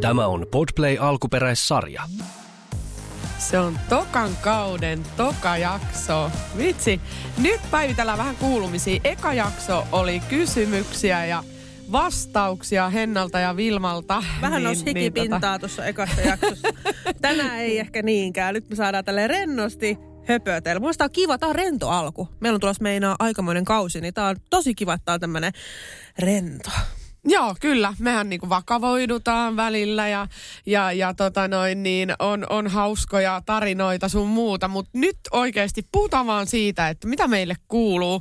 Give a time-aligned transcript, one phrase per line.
[0.00, 2.02] Tämä on Podplay alkuperäissarja.
[3.38, 6.30] Se on tokan kauden toka jakso.
[6.56, 7.00] Vitsi,
[7.38, 9.00] nyt päivitellään vähän kuulumisia.
[9.04, 11.44] Eka jakso oli kysymyksiä ja
[11.92, 14.22] vastauksia Hennalta ja Vilmalta.
[14.40, 16.68] Vähän niin, nousi hikipintaa tota, tuossa ekassa jaksossa.
[17.22, 18.54] Tänään ei ehkä niinkään.
[18.54, 20.80] Nyt me saadaan tälle rennosti höpötellä.
[20.80, 22.28] Mun on kiva, tää on rento alku.
[22.40, 25.52] Meillä on tulossa meinaa aikamoinen kausi, niin tää on tosi kiva, että tää on tämmönen
[26.18, 26.70] rento.
[27.24, 27.94] Joo, kyllä.
[27.98, 30.26] Mehän niinku vakavoidutaan välillä ja,
[30.66, 34.68] ja, ja tota noin, niin on, on hauskoja tarinoita sun muuta.
[34.68, 38.20] Mutta nyt oikeasti puhutaan vaan siitä, että mitä meille kuuluu.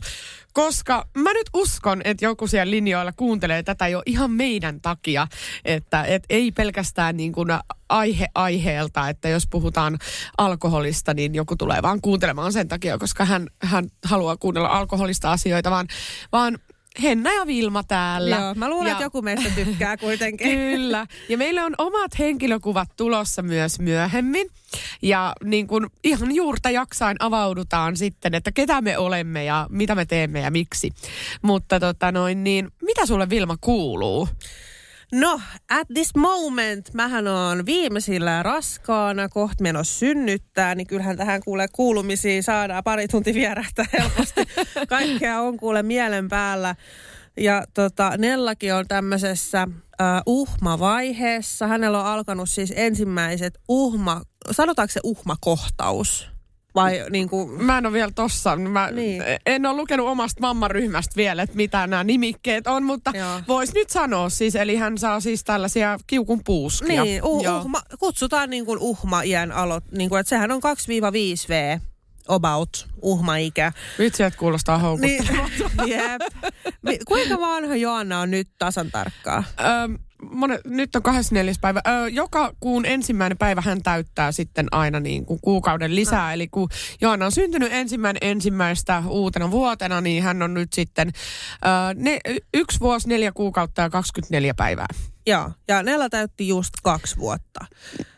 [0.53, 5.27] Koska mä nyt uskon, että joku siellä linjoilla kuuntelee tätä jo ihan meidän takia.
[5.66, 7.47] Että et ei pelkästään niin kuin
[7.89, 9.97] aihe aiheelta, että jos puhutaan
[10.38, 15.71] alkoholista, niin joku tulee vaan kuuntelemaan sen takia, koska hän, hän haluaa kuunnella alkoholista asioita,
[15.71, 15.88] vaan,
[16.31, 16.57] vaan
[17.03, 18.35] Henna ja Vilma täällä.
[18.35, 20.47] Joo, mä luulen, ja, että joku meistä tykkää kuitenkin.
[20.57, 21.07] Kyllä.
[21.30, 24.47] Ja meillä on omat henkilökuvat tulossa myös myöhemmin.
[25.02, 30.05] Ja niin kuin ihan juurta jaksain avaudutaan sitten, että ketä me olemme ja mitä me
[30.05, 30.94] teemme ja miksi.
[31.41, 34.30] Mutta tota noin, niin mitä sulle Vilma kuuluu?
[35.11, 41.67] No, at this moment, mähän on viimeisillä raskaana, kohta menossa synnyttää, niin kyllähän tähän kuulee
[41.71, 44.41] kuulumisia, saadaan pari tunti vierähtää helposti.
[44.88, 46.75] Kaikkea on kuule mielen päällä.
[47.38, 49.77] Ja tota, Nellakin on tämmöisessä uh,
[50.25, 51.67] uhmavaiheessa.
[51.67, 56.38] Hänellä on alkanut siis ensimmäiset uhma, sanotaanko se uhmakohtaus?
[56.83, 57.63] Vai niin kuin...
[57.63, 58.55] Mä en ole vielä tossa.
[58.55, 59.23] Mä Niin.
[59.45, 63.41] en ole lukenut omasta mammaryhmästä vielä, että mitä nämä nimikkeet on, mutta Joo.
[63.47, 64.55] vois nyt sanoa siis.
[64.55, 67.03] Eli hän saa siis tällaisia kiukun puuskia.
[67.03, 71.80] Niin, uh, uhma, kutsutaan niin kuin uhma-iän alot, niin kuin, että sehän on 2-5 V
[72.27, 73.72] about uhma-ikä.
[74.00, 75.83] Vitsi, että kuulostaa houkuttavalta.
[75.85, 76.22] Niin, jep.
[77.07, 79.44] Kuinka vanha Joanna on nyt tasan tarkkaan?
[79.59, 81.53] Öö, monet, nyt on 24.
[81.62, 81.81] päivä.
[81.88, 86.28] Öö, joka kuun ensimmäinen päivä hän täyttää sitten aina niin kuin kuukauden lisää.
[86.28, 86.34] No.
[86.34, 86.70] Eli kun
[87.02, 91.12] Joanna on syntynyt ensimmäinen ensimmäistä uutena vuotena, niin hän on nyt sitten
[91.66, 92.19] öö, ne,
[92.53, 94.88] yksi vuosi, neljä kuukautta ja 24 päivää.
[95.28, 97.66] Joo, ja Nella täytti just kaksi vuotta.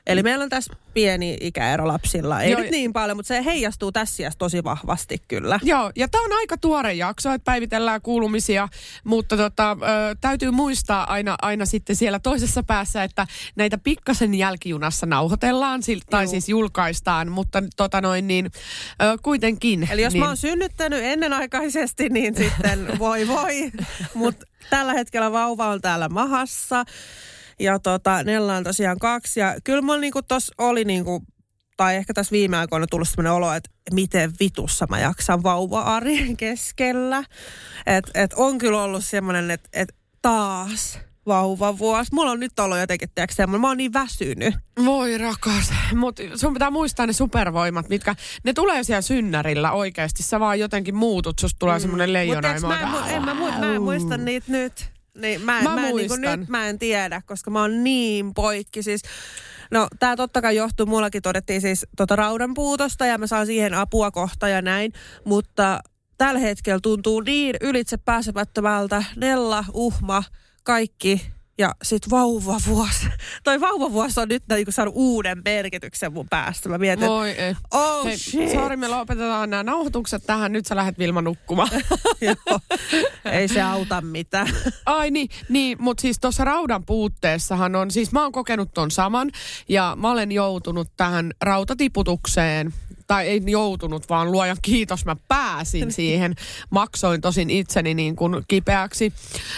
[0.08, 2.42] Eli meillä on tässä pieni ikäero lapsilla.
[2.42, 5.60] Ei Joo, nyt niin paljon, mutta se heijastuu tässä tosi vahvasti kyllä.
[5.64, 8.68] Joo, ja tämä on aika tuore jakso, että päivitellään kuulumisia,
[9.04, 15.06] mutta tota, ö, täytyy muistaa aina, aina sitten siellä toisessa päässä, että näitä pikkasen jälkijunassa
[15.06, 16.32] nauhoitellaan, sil- tai Joo.
[16.32, 18.46] siis julkaistaan, mutta tota noin niin,
[19.02, 19.88] ö, kuitenkin.
[19.92, 23.72] Eli jos niin, mä oon synnyttänyt ennenaikaisesti, niin sitten voi voi.
[24.14, 26.86] Mutta tällä hetkellä vauva on täällä mahassa.
[27.60, 29.40] Ja tota, Nella on tosiaan kaksi.
[29.40, 31.24] Ja kyllä mulla niinku tos oli niinku,
[31.78, 37.24] tai ehkä tässä viime aikoina tullut sellainen olo, että miten vitussa mä jaksan vauva-arjen keskellä.
[37.86, 42.14] Että et on kyllä ollut semmoinen, että et taas vauvavuosi.
[42.14, 44.56] Mulla on nyt ollut jotenkin, tiedätkö, semmoinen, mä oon niin väsynyt.
[44.86, 50.24] Voi rakas, mutta sun pitää muistaa ne supervoimat, mitkä, ne tulee siellä synnärillä oikeasti.
[50.24, 51.82] Sä vaan jotenkin muutut, susta tulee mm.
[51.82, 52.54] semmoinen leijona.
[52.54, 54.92] Mutta mä, en en, mä, mu- mä en muista niitä nyt.
[55.18, 57.84] Niin, mä en, Mä mä, en, niin kuin nyt mä en tiedä, koska mä oon
[57.84, 58.84] niin poikki.
[58.84, 59.02] Siis,
[59.72, 63.74] no tää totta kai johtuu, mullakin todettiin siis tota raudan puutosta ja mä saan siihen
[63.74, 64.94] apua kohta ja näin.
[65.26, 65.80] Mutta
[66.18, 69.04] tällä hetkellä tuntuu niin ylitse pääsemättömältä.
[69.16, 70.24] Nella, uhma,
[70.64, 71.22] kaikki
[71.58, 73.08] ja sit vauvavuosi.
[73.44, 76.70] Toi vauvavuosi on nyt niinku saanut uuden merkityksen mun päästä.
[76.70, 77.56] Mä mietin, Voi ei.
[77.72, 78.52] oh Hei, shit.
[78.52, 80.52] Sori, me lopetetaan nämä nauhoitukset tähän.
[80.52, 81.70] Nyt sä lähdet Vilma nukkumaan.
[82.22, 82.60] Joo.
[83.26, 84.48] Ei se auta mitään.
[84.86, 89.32] Ai niin, niin mutta siis tuossa raudan puutteessahan on, siis mä oon kokenut ton saman
[89.70, 92.74] ja mä olen joutunut tähän rautatiputukseen
[93.12, 96.36] tai ei joutunut, vaan luojan kiitos, mä pääsin siihen.
[96.70, 99.14] Maksoin tosin itseni niin kuin kipeäksi,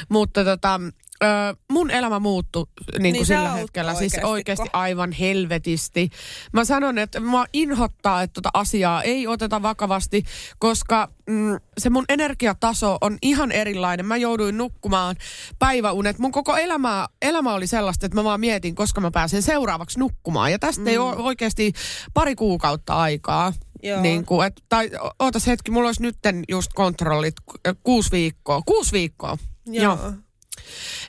[0.09, 0.79] mutta tota,
[1.23, 3.93] ö, mun elämä muuttui niin kuin Niin sillä hetkellä.
[3.93, 4.77] Siis oikeasti, oikeasti ko?
[4.77, 6.09] aivan helvetisti.
[6.53, 10.23] Mä sanon, että mä inhottaa, että tota asiaa ei oteta vakavasti,
[10.59, 14.05] koska mm, se mun energiataso on ihan erilainen.
[14.05, 15.15] Mä jouduin nukkumaan
[15.59, 16.19] päiväunet.
[16.19, 20.51] Mun koko elämä, elämä oli sellaista, että mä vaan mietin, koska mä pääsen seuraavaksi nukkumaan.
[20.51, 20.87] Ja tästä mm.
[20.87, 21.73] ei ole oikeasti
[22.13, 23.53] pari kuukautta aikaa.
[23.83, 24.01] Joo.
[24.01, 28.61] Niin kuin, et, tai ootas hetki, mulla olisi nytten just kontrollit ku- kuusi viikkoa.
[28.65, 29.37] Kuusi viikkoa.
[29.65, 30.13] Joo.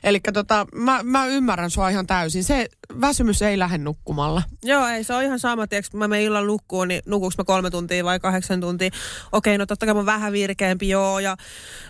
[0.03, 2.43] Eli tota, mä, mä ymmärrän sua ihan täysin.
[2.43, 2.67] Se
[3.01, 4.43] väsymys ei lähde nukkumalla.
[4.63, 7.71] Joo, ei se on ihan sama, tiiäks, mä menen illan nukkuun, niin nukuuks mä kolme
[7.71, 8.89] tuntia vai kahdeksan tuntia.
[9.31, 11.19] Okei, no totta kai mä oon vähän virkeämpi, joo.
[11.19, 11.37] Ja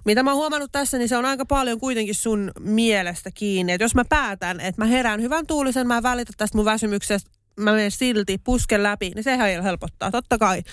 [0.06, 3.74] mitä mä oon huomannut tässä, niin se on aika paljon kuitenkin sun mielestä kiinni.
[3.74, 7.32] Et jos mä päätän, että mä herään hyvän tuulisen, mä en välitä tästä mun väsymyksestä,
[7.60, 10.64] mä menen silti, pusken läpi, niin sehän helpottaa, totta kai.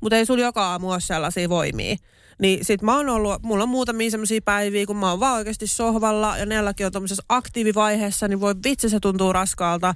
[0.00, 1.96] Mutta ei sulla joka aamu ole sellaisia voimia.
[2.38, 5.66] Niin sit mä oon ollut, mulla on muutamia semmoisia päiviä, kun mä oon vaan oikeasti
[5.66, 9.94] sohvalla ja neilläkin on tuommoisessa aktiivivaiheessa, niin voi vitsi se tuntuu raskaalta.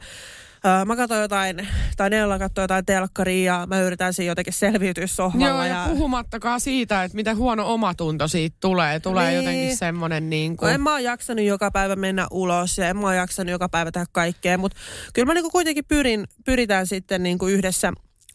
[0.65, 5.07] Öö, mä katson jotain, tai Nella katsoo jotain telkkaria ja mä yritän siinä jotenkin selviytyä
[5.07, 5.49] sohvalla.
[5.49, 9.01] Joo, ja, ja puhumattakaan siitä, että miten huono omatunto siitä tulee.
[9.01, 9.37] Tulee niin.
[9.37, 10.73] jotenkin semmoinen niin kuin...
[10.73, 13.93] en mä oon jaksanut joka päivä mennä ulos ja en mä oon jaksanut joka päivä
[13.93, 14.77] tehdä kaikkea, mutta
[15.15, 17.93] kyllä mä niin kuin kuitenkin pyrin, pyritään sitten niin kuin yhdessä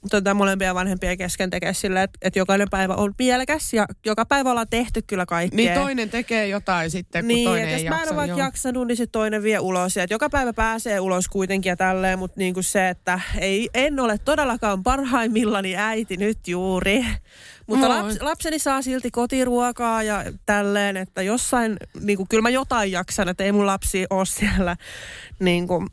[0.09, 4.51] tuota, molempia vanhempia kesken tekee sille, että, että jokainen päivä on mielekäs ja joka päivä
[4.51, 5.55] ollaan tehty kyllä kaikkea.
[5.55, 8.13] Niin toinen tekee jotain sitten, kun niin, toinen ei jos jaksa.
[8.13, 9.95] mä en ole jaksanut, niin sitten toinen vie ulos.
[9.95, 13.69] Ja että joka päivä pääsee ulos kuitenkin ja tälleen, mutta niin kuin se, että ei,
[13.73, 17.05] en ole todellakaan parhaimmillani äiti nyt juuri.
[17.67, 22.91] Mutta laps, lapseni saa silti kotiruokaa ja tälleen, että jossain, niin kuin, kyllä mä jotain
[22.91, 24.77] jaksan, että ei mun lapsi ole siellä
[25.39, 25.87] niin kuin,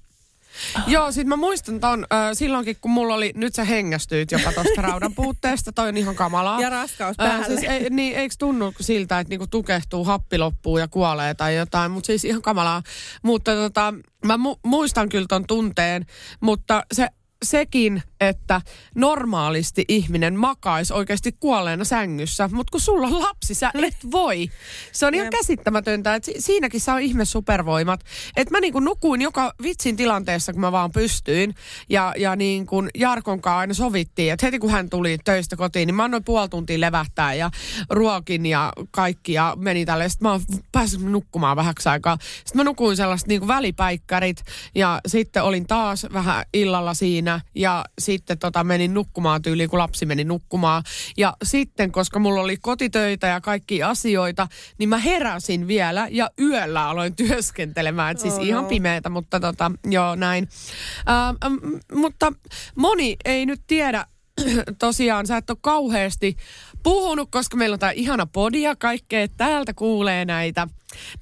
[0.86, 4.82] Joo, sit mä muistan ton äh, silloinkin, kun mulla oli, nyt sä hengästyit jopa tosta
[4.82, 6.60] raudan puutteesta, toi on ihan kamalaa.
[6.60, 7.34] Ja raskaus päälle.
[7.34, 11.56] Äh, siis ei, niin, eikö tunnu siltä, että niinku tukehtuu, happi loppuu ja kuolee tai
[11.56, 12.82] jotain, mutta siis ihan kamalaa.
[13.22, 13.94] Mutta tota,
[14.26, 16.06] mä mu- muistan kyllä ton tunteen,
[16.40, 17.08] mutta se
[17.44, 18.60] sekin, että
[18.94, 24.50] normaalisti ihminen makaisi oikeasti kuolleena sängyssä, mutta kun sulla on lapsi, sä et voi.
[24.92, 28.00] Se on ihan käsittämätöntä, että siinäkin saa ihme supervoimat.
[28.36, 31.54] Että mä niinku nukuin joka vitsin tilanteessa, kun mä vaan pystyin.
[31.88, 35.86] Ja, ja niin kuin Jarkon kanssa aina sovittiin, että heti kun hän tuli töistä kotiin,
[35.86, 37.50] niin mä annoin puoli tuntia levähtää ja
[37.90, 40.08] ruokin ja kaikki ja meni tälle.
[40.08, 40.40] Sitten mä
[40.72, 42.18] pääsin nukkumaan vähäksi aikaa.
[42.20, 44.44] Sitten mä nukuin sellaiset niin kuin välipäikkärit
[44.74, 49.78] ja sitten olin taas vähän illalla siinä siinä ja sitten tota menin nukkumaan tyyliin, kun
[49.78, 50.82] lapsi meni nukkumaan.
[51.16, 54.48] Ja sitten, koska mulla oli kotitöitä ja kaikki asioita,
[54.78, 58.12] niin mä heräsin vielä ja yöllä aloin työskentelemään.
[58.12, 58.68] Et siis oh, ihan no.
[58.68, 60.48] pimeätä, mutta tota, joo näin.
[61.08, 61.56] Ähm,
[61.94, 62.32] mutta
[62.74, 64.06] moni ei nyt tiedä,
[64.78, 66.36] tosiaan sä et ole kauheasti
[66.82, 69.28] puhunut, koska meillä on tämä ihana podi ja kaikkea.
[69.36, 70.68] Täältä kuulee näitä,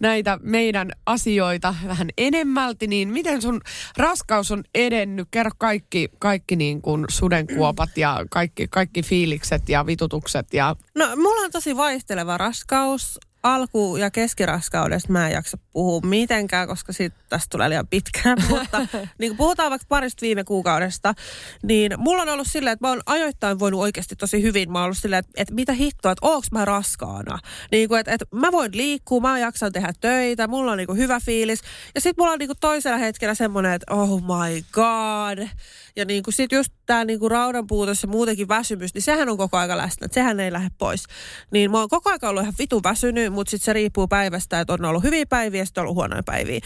[0.01, 2.87] näitä meidän asioita vähän enemmälti.
[2.87, 3.61] Niin miten sun
[3.97, 5.29] raskaus on edennyt?
[5.31, 10.55] Kerro kaikki, kaikki niin kuin sudenkuopat ja kaikki, kaikki fiilikset ja vitutukset.
[10.55, 10.77] Ja...
[10.95, 13.19] No mulla on tosi vaihteleva raskaus
[13.55, 18.39] alku- ja keskiraskaudesta mä en jaksa puhua mitenkään, koska siitä tästä tulee liian pitkään.
[18.49, 18.87] Mutta
[19.19, 21.15] niin kun puhutaan vaikka parista viime kuukaudesta,
[21.63, 24.73] niin mulla on ollut silleen, että mä oon ajoittain voinut oikeasti tosi hyvin.
[24.73, 27.39] Mä oon ollut silleen, että, että mitä hittoa, että oonko mä raskaana.
[27.71, 31.21] Niin kuin, että, että mä voin liikkua, mä jaksan tehdä töitä, mulla on niin hyvä
[31.21, 31.61] fiilis.
[31.95, 35.49] Ja sitten mulla on niin toisella hetkellä semmoinen, että oh my god.
[35.97, 39.29] Ja niin kuin sit just tää niin kuin raudan puutos ja muutenkin väsymys, niin sehän
[39.29, 40.05] on koko aika läsnä.
[40.05, 41.05] Että sehän ei lähde pois.
[41.51, 44.73] Niin mä oon koko aika ollut ihan vitu väsynyt, mutta sitten se riippuu päivästä, että
[44.73, 46.61] on ollut hyviä päiviä ja sitten on ollut huonoja päiviä.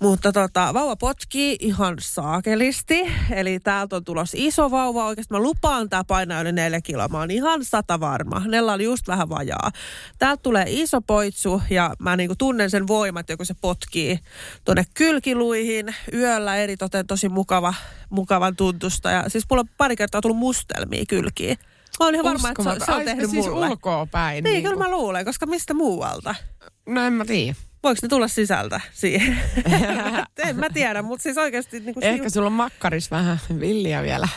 [0.00, 3.00] Mutta tota, vauva potkii ihan saakelisti.
[3.30, 5.06] Eli täältä on tulossa iso vauva.
[5.06, 7.08] Oikeasti mä lupaan, tää painaa yli neljä kiloa.
[7.08, 8.42] Mä oon ihan sata varma.
[8.46, 9.70] Nella oli just vähän vajaa.
[10.18, 14.18] Täältä tulee iso poitsu ja mä niinku tunnen sen voimat, kun se potkii
[14.64, 15.94] tuonne kylkiluihin.
[16.12, 17.74] Yöllä eri toten tosi mukava,
[18.10, 19.10] mukavan tuntusta.
[19.10, 21.58] Ja siis mulla on pari kertaa tullut mustelmia kylkiin.
[22.00, 23.68] Mä oon ihan varma, että se, se on tehnyt siis mulle.
[23.68, 24.44] ulkoa päin.
[24.44, 26.34] Niin, niin kyllä mä luulen, koska mistä muualta?
[26.86, 27.67] No en mä tiedä.
[27.82, 29.38] Voiko ne tulla sisältä siihen?
[30.48, 31.80] en mä tiedä, mutta siis oikeasti...
[31.80, 32.30] Niin Ehkä siu...
[32.30, 34.28] sulla on makkaris vähän villiä vielä.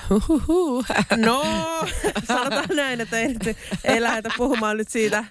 [1.26, 1.44] no,
[2.28, 3.36] sanotaan näin, että ei,
[3.84, 5.24] ei lähdetä puhumaan nyt siitä,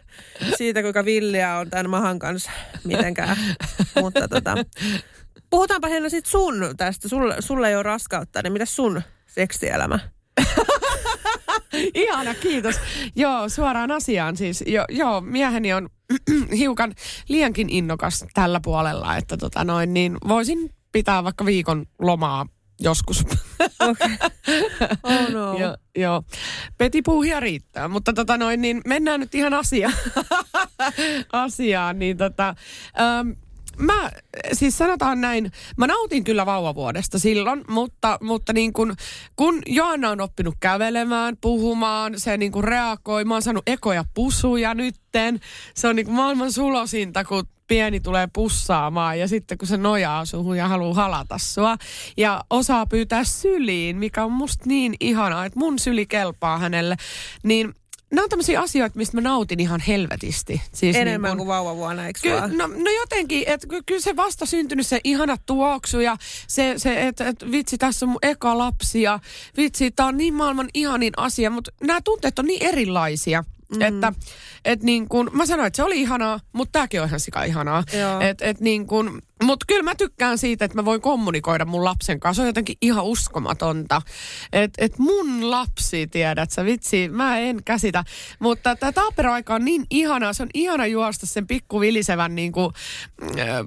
[0.56, 2.50] siitä, kuinka villiä on tämän mahan kanssa
[2.84, 3.36] mitenkään.
[4.00, 4.54] Mutta tota,
[5.50, 7.08] puhutaanpa Henna sit sun tästä.
[7.08, 9.98] Sulle, sulle ei ole raskautta, niin mitä sun seksielämä?
[11.94, 12.80] Ihana, kiitos.
[13.16, 14.64] Joo, suoraan asiaan siis.
[14.66, 15.88] Jo, joo, mieheni on
[16.58, 16.94] hiukan
[17.28, 22.46] liiankin innokas tällä puolella, että tota noin, niin voisin pitää vaikka viikon lomaa
[22.80, 23.24] joskus.
[23.80, 24.10] Okay.
[25.02, 25.58] Oh no.
[25.58, 26.22] jo, joo.
[26.78, 29.94] Petipuuhia riittää, mutta tota noin, niin mennään nyt ihan asiaan.
[31.32, 32.54] asiaan niin tota,
[33.00, 33.30] ähm,
[33.80, 34.10] mä,
[34.52, 38.94] siis sanotaan näin, mä nautin kyllä vauvavuodesta silloin, mutta, mutta niin kun,
[39.36, 44.74] kun Joanna on oppinut kävelemään, puhumaan, se niin kun reagoi, mä oon saanut ekoja pusuja
[44.74, 45.40] nytten.
[45.74, 50.24] Se on niin kuin maailman sulosinta, kun pieni tulee pussaamaan ja sitten kun se nojaa
[50.24, 51.76] suhun ja haluaa halata sua
[52.16, 56.96] ja osaa pyytää syliin, mikä on musta niin ihanaa, että mun syli kelpaa hänelle,
[57.42, 57.74] niin
[58.10, 60.62] nämä on tämmöisiä asioita, mistä mä nautin ihan helvetisti.
[60.72, 64.16] Siis Enemmän niin kun, kuin vauvavuonna, eikö ky- no, no jotenkin, että ky- kyllä se
[64.16, 68.58] vasta syntynyt se ihana tuoksu ja se, se että et, vitsi tässä on mun eka
[68.58, 69.18] lapsi ja
[69.56, 73.44] vitsi, tää on niin maailman ihanin asia, mutta nämä tunteet on niin erilaisia.
[73.74, 73.82] Mm.
[73.82, 74.12] Että
[74.64, 77.84] et niin kun, mä sanoin, että se oli ihanaa, mutta tämäkin on ihan sika ihanaa.
[78.20, 82.20] Et, et niin kun, mutta kyllä mä tykkään siitä, että mä voin kommunikoida mun lapsen
[82.20, 82.40] kanssa.
[82.40, 84.02] Se on jotenkin ihan uskomatonta.
[84.52, 88.04] Että et mun lapsi, tiedät sä, vitsi, mä en käsitä.
[88.38, 90.32] Mutta tämä taaperoaika on niin ihanaa.
[90.32, 92.72] Se on ihana juosta sen pikku vilisevän niin kuin,
[93.22, 93.66] äh,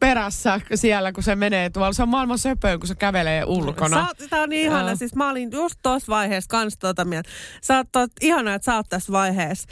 [0.00, 1.92] perässä siellä, kun se menee tuolla.
[1.92, 4.06] Se on maailman söpöön, kun se kävelee ulkona.
[4.18, 4.96] Sä, tää on niin ihana.
[4.96, 7.30] Siis mä olin just tuossa vaiheessa kans tuota mieltä.
[7.60, 9.68] Sä oot ihana, että sä oot tässä vaiheessa.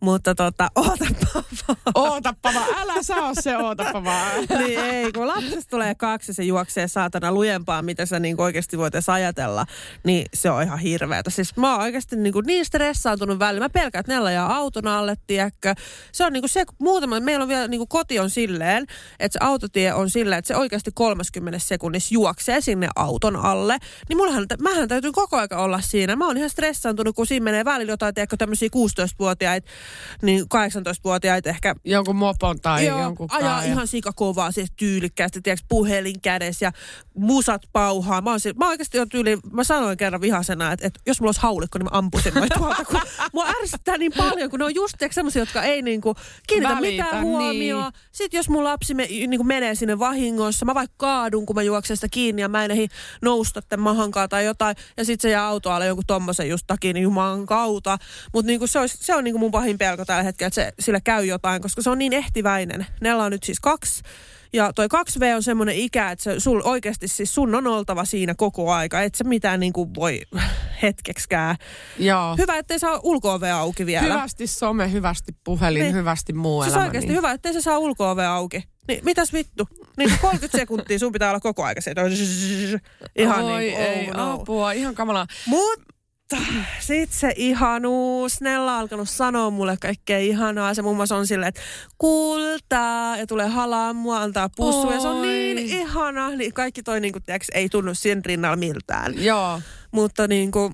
[0.00, 1.76] Mutta tota, ootappa vaan.
[1.94, 4.30] Ootappa vaan, älä saa se ootappa vaan.
[4.58, 8.78] niin ei, kun lapsesta tulee kaksi ja se juoksee saatana lujempaa, mitä sä niin oikeasti
[8.78, 9.66] voitaisiin ajatella,
[10.04, 11.30] niin se on ihan hirveätä.
[11.30, 13.64] Siis mä oon oikeasti niin, kuin niin stressaantunut välillä.
[13.64, 15.74] Mä pelkään, että Nella jää auton alle, tiedätkö.
[16.12, 18.86] Se on niin kuin se, muutama, meillä on vielä niin kuin koti on silleen,
[19.20, 23.78] että se autotie on silleen, että se oikeasti 30 sekunnissa juoksee sinne auton alle.
[24.08, 26.16] Niin mullahan, mähän täytyy koko aika olla siinä.
[26.16, 29.70] Mä oon ihan stressaantunut, kun siinä menee välillä jotain, tiedätkö, tämmöisiä 16-vuotiaita
[30.22, 31.74] niin 18-vuotiaita ehkä...
[31.84, 33.72] Jonkun mopon tai joo, jonkun ajaa kaaja.
[33.72, 36.72] ihan sikakovaa, siis tyylikkäästi, tiedätkö, puhelin kädessä ja
[37.14, 38.20] musat pauhaa.
[38.20, 41.40] Mä, oon, mä oikeasti jo tyyli, mä sanoin kerran vihasena, että, että jos mulla olisi
[41.40, 43.00] haulikko, niin mä ampuisin noita tuolta, kun
[43.34, 46.14] mua ärsyttää niin paljon, kun ne on just semmoisia, jotka ei niinku
[46.46, 47.92] kiinnitä Välitä, mitään huomioon.
[47.92, 48.02] niin.
[48.12, 51.96] Sitten jos mun lapsi me, niinku menee sinne vahingossa, mä vaikka kaadun, kun mä juoksen
[51.96, 52.86] sitä kiinni ja mä en ehdi
[53.22, 57.02] nousta tämän mahankaan tai jotain, ja sitten se jää autoalle jonkun tommosen just takia, niin
[57.02, 57.98] jumalan kautta.
[58.32, 61.00] Mutta niinku se, olisi, se on niinku mun pahin pelko tällä hetkellä, että se, sillä
[61.00, 62.86] käy jotain, koska se on niin ehtiväinen.
[63.00, 64.02] Nella on nyt siis kaksi.
[64.52, 68.34] Ja toi 2V on semmoinen ikä, että se, sul oikeasti siis sun on oltava siinä
[68.34, 69.02] koko aika.
[69.02, 70.20] Et sä mitään niin kuin voi
[70.82, 71.56] hetkeksikään.
[71.98, 72.36] Joo.
[72.36, 74.14] Hyvä, ettei saa ulko auki vielä.
[74.14, 75.94] Hyvästi some, hyvästi puhelin, Niin.
[75.94, 76.86] hyvästi muu Siis elämä.
[76.86, 77.16] oikeasti niin.
[77.16, 78.64] hyvä, ettei se saa ulko auki.
[78.88, 79.68] Niin mitäs vittu?
[79.96, 81.94] Niin 30 sekuntia sun pitää olla koko aika se.
[83.16, 84.32] Ihan Oi, niin kuin, ei, oh no.
[84.32, 85.26] apua, ihan kamalaa.
[85.46, 85.89] Mutta
[86.80, 88.40] sit se ihanuus.
[88.40, 90.74] Nella on alkanut sanoa mulle kaikkea ihanaa.
[90.74, 91.60] Se muun muassa on silleen, että
[91.98, 94.90] kultaa ja tulee halaa mua, antaa pussu.
[94.90, 96.30] Ja se on niin ihana.
[96.30, 99.24] Niin kaikki toi niin kuin, tiiäks, ei tunnu sen rinnalla miltään.
[99.24, 99.60] Joo.
[99.92, 100.72] Mutta niin kuin,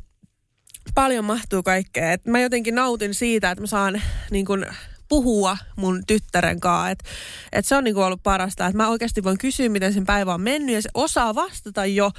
[0.95, 2.13] paljon mahtuu kaikkea.
[2.13, 4.67] Et mä jotenkin nautin siitä, että mä saan niin kuin,
[5.09, 6.91] puhua mun tyttären kanssa.
[6.91, 7.05] Että
[7.53, 10.41] et se on niinku ollut parasta, että mä oikeasti voin kysyä, miten sen päivä on
[10.41, 12.11] mennyt ja se osaa vastata jo.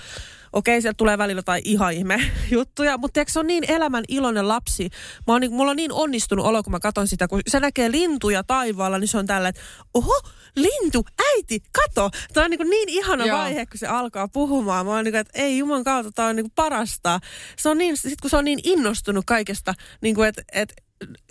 [0.54, 4.90] Okei, sieltä tulee välillä jotain ihan ihme juttuja, mutta se on niin elämän iloinen lapsi.
[5.28, 7.92] Mä oon, niin, mulla on niin onnistunut olo, kun mä katson sitä, kun se näkee
[7.92, 9.62] lintuja taivaalla, niin se on tällä, että
[9.94, 10.22] oho,
[10.56, 12.10] lintu, äiti, kato.
[12.34, 13.38] Tämä on niin, niin ihana Joo.
[13.38, 14.86] vaihe, kun se alkaa puhumaan.
[14.86, 17.20] Mä oon niin kuin, että ei juman kautta, tämä on niin parasta.
[17.58, 20.74] Se on niin, sit kun se on niin innostunut kaikesta, niin kuin, että, että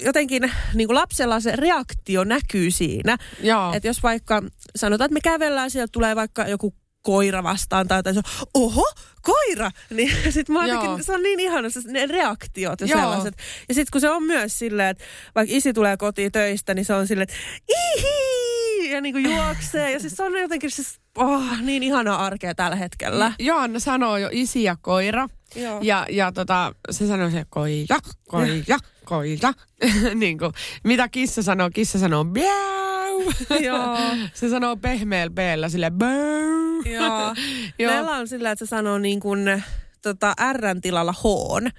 [0.04, 3.16] jotenkin niin kuin lapsella se reaktio näkyy siinä.
[3.42, 3.72] Joo.
[3.74, 4.42] Että jos vaikka
[4.76, 6.74] sanotaan, että me kävellään, sieltä tulee vaikka joku
[7.06, 8.92] koira vastaan tai jotain, se on, oho,
[9.22, 9.70] koira!
[9.90, 13.00] Niin sit mä jotenkin, se on niin ihana, se, ne reaktiot ja Joo.
[13.00, 13.34] sellaiset.
[13.68, 15.04] Ja sitten kun se on myös silleen, että
[15.34, 17.36] vaikka isi tulee kotiin töistä, niin se on silleen, että
[17.68, 18.90] ihi!
[18.90, 19.92] Ja niin kuin juoksee.
[19.92, 23.32] Ja siis se on jotenkin siis, oh, niin ihanaa arkea tällä hetkellä.
[23.38, 25.28] Johanna sanoo jo isi ja koira.
[25.56, 25.80] Joo.
[25.82, 29.52] Ja, ja tota, se sanoo se koira, koira, koira.
[30.14, 30.52] niin kuin,
[30.84, 31.70] mitä kissa sanoo?
[31.70, 33.22] Kissa sanoo biau.
[33.66, 33.96] Joo.
[34.34, 36.82] se sanoo pehmeällä peellä sille bau.
[36.84, 37.34] Joo.
[37.78, 37.92] Joo.
[37.92, 39.62] Meillä on sillä, että se sanoo niin kuin,
[40.02, 41.70] tota, R tilalla hoon.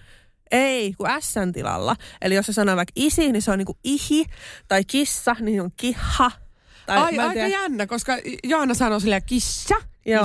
[0.51, 1.95] Ei, kun S tilalla.
[2.21, 4.25] Eli jos se sanoo vaikka isi, niin se on niin kuin ihi.
[4.67, 6.31] Tai kissa, niin on kiha.
[6.85, 7.47] Tai, Ai, aika tiedä.
[7.47, 9.75] jännä, koska Johanna sanoo silleen kissa,
[10.07, 10.23] Joo.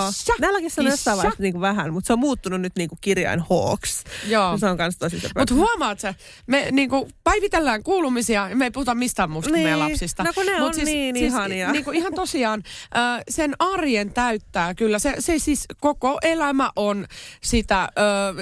[0.61, 2.99] kissa, se on jossain vaiheessa niin kuin vähän, mutta se on muuttunut nyt niin kuin
[3.01, 4.05] kirjain hooks.
[4.29, 4.59] Joo.
[4.59, 5.23] Se on kans tosi.
[5.39, 6.15] Mutta huomaat sä,
[6.47, 9.65] me niinku päivitellään kuulumisia ja me ei puhuta mistään muusta kuin Niin.
[9.65, 10.25] meidän lapsista.
[10.25, 11.73] No kun ne Mut on niin ihania.
[11.73, 12.62] Niinku ihan tosiaan
[12.97, 14.99] äh, sen arjen täyttää kyllä.
[14.99, 17.07] Se, se siis koko elämä on
[17.43, 17.89] sitä, äh,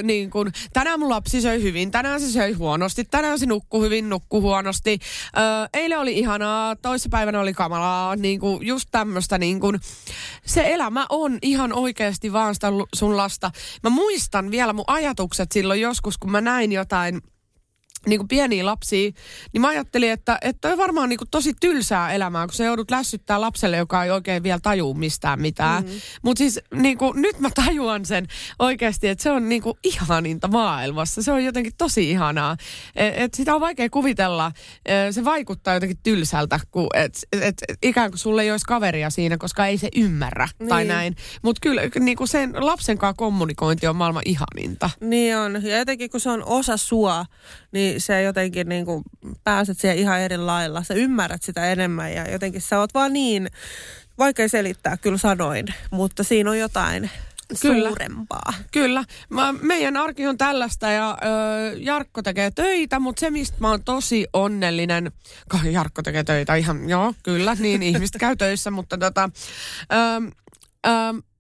[0.03, 4.09] niin kuin, tänään mun lapsi söi hyvin, tänään se söi huonosti, tänään se nukkui hyvin,
[4.09, 4.99] nukkui huonosti.
[5.39, 9.81] Äh, eilen oli ihanaa, toissapäivänä oli kamalaa, niin kuin just tämmöistä niin kuin,
[10.47, 13.51] se elämä on ihan oikeasti vaan sitä sun lasta.
[13.83, 17.21] Mä muistan vielä mun ajatukset silloin joskus, kun mä näin jotain
[18.07, 19.11] niin kuin pieniä lapsia,
[19.53, 22.65] niin mä ajattelin, että, että toi on varmaan niin kuin tosi tylsää elämää, kun sä
[22.65, 25.85] joudut lässyttää lapselle, joka ei oikein vielä tajuu mistään mitään.
[25.85, 25.91] Mm.
[26.23, 28.27] Mutta siis niin kuin, nyt mä tajuan sen
[28.59, 31.23] oikeasti, että se on niin kuin ihaninta maailmassa.
[31.23, 32.57] Se on jotenkin tosi ihanaa.
[32.97, 34.53] Et, et sitä on vaikea kuvitella.
[35.11, 39.39] Se vaikuttaa jotenkin tylsältä, kun et, et, et, ikään kuin sulle ei olisi kaveria siinä,
[39.39, 40.89] koska ei se ymmärrä tai Niin.
[40.89, 41.17] näin.
[41.43, 44.91] Mutta kyllä niin kuin sen lapsen kanssa kommunikointi on maailman ihaninta.
[45.01, 45.63] Niin on.
[45.67, 47.27] Ja jotenkin kun se on osa sua,
[47.73, 49.03] niin se jotenkin niin kuin
[49.45, 50.83] pääset siihen ihan eri lailla.
[50.83, 53.51] Sä ymmärrät sitä enemmän ja jotenkin sä oot vaan niin,
[54.19, 57.11] vaikea selittää kyllä sanoin, mutta siinä on jotain.
[57.63, 57.89] Kyllä.
[57.89, 58.53] suurempaa.
[58.73, 59.05] Kyllä.
[59.29, 63.85] Mä, meidän arki on tällaista ja ö, Jarkko tekee töitä, mutta se mistä mä oon
[63.85, 65.13] tosi onnellinen,
[65.71, 69.31] Jarkko tekee töitä ihan, joo, kyllä, niin ihmiset käy töissä, mutta tota,
[69.93, 69.97] ö,
[70.87, 70.91] ö,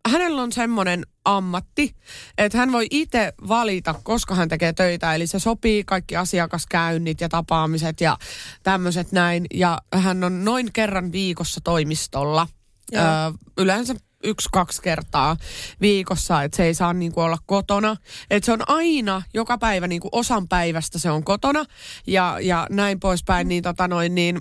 [0.08, 1.94] hänellä on semmoinen ammatti,
[2.38, 5.14] että hän voi itse valita, koska hän tekee töitä.
[5.14, 8.16] Eli se sopii kaikki asiakaskäynnit ja tapaamiset ja
[8.62, 9.46] tämmöiset näin.
[9.54, 12.46] Ja hän on noin kerran viikossa toimistolla.
[12.94, 12.98] Ö,
[13.58, 15.36] yleensä yksi-kaksi kertaa
[15.80, 17.96] viikossa, että se ei saa niinku olla kotona.
[18.30, 21.64] Että se on aina, joka päivä niinku osan päivästä se on kotona
[22.06, 24.40] ja, ja näin poispäin, niin tota noin, niin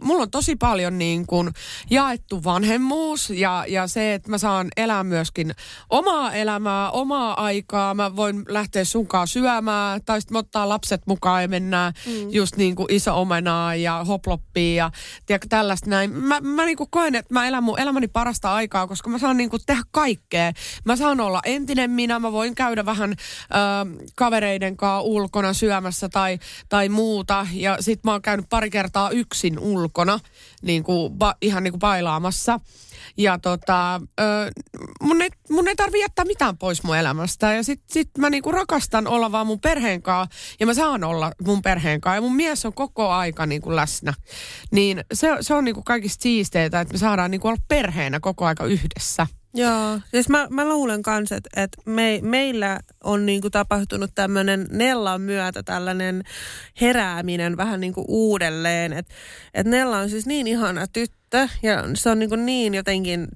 [0.00, 1.50] Mulla on tosi paljon niin kuin
[1.90, 5.54] jaettu vanhemmuus ja, ja se, että mä saan elää myöskin
[5.90, 7.94] omaa elämää, omaa aikaa.
[7.94, 12.30] Mä voin lähteä sunkaan syömään tai sitten ottaa lapset mukaan ja mennään mm.
[12.30, 14.90] just niin kuin iso omenaa ja hoploppiin ja
[15.26, 16.12] tiedätkö, tällaista näin.
[16.12, 19.36] Mä, mä niin kuin koen, että mä elän mun elämäni parasta aikaa, koska mä saan
[19.36, 20.52] niin kuin tehdä kaikkea.
[20.84, 26.38] Mä saan olla entinen minä, mä voin käydä vähän ö, kavereiden kanssa ulkona syömässä tai,
[26.68, 30.20] tai muuta ja sit mä oon käynyt pari kertaa yksin yksin ulkona,
[30.62, 32.60] niin kuin, ba, ihan niin kuin bailaamassa.
[33.16, 34.50] Ja tota, ö,
[35.02, 37.52] mun, ei, mun ei tarvi jättää mitään pois mun elämästä.
[37.54, 40.36] Ja sit, sit mä niinku rakastan olla vaan mun perheen kanssa.
[40.60, 42.16] Ja mä saan olla mun perheen kanssa.
[42.16, 44.14] Ja mun mies on koko aika niinku läsnä.
[44.70, 48.64] Niin se, se on niinku kaikista siisteitä, että me saadaan niinku olla perheenä koko aika
[48.64, 49.26] yhdessä.
[49.56, 55.20] Joo, siis mä, mä luulen kanssa, että, että me, meillä on niinku tapahtunut tämmöinen Nellan
[55.20, 56.22] myötä tällainen
[56.80, 58.92] herääminen vähän niinku uudelleen.
[58.92, 59.14] Että
[59.54, 63.28] et Nella on siis niin ihana tyttö ja se on niinku niin jotenkin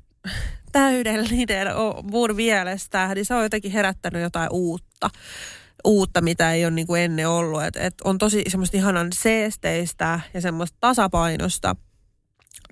[0.73, 1.69] täydellinen
[2.03, 5.11] mun mielestä, niin se on jotenkin herättänyt jotain uutta
[5.85, 7.63] uutta, mitä ei ole niin kuin ennen ollut.
[7.63, 11.77] Et, et on tosi semmoista ihanan seesteistä ja semmoista tasapainosta–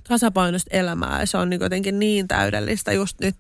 [0.09, 3.37] tasapainoista elämää se on niin jotenkin niin täydellistä just nyt.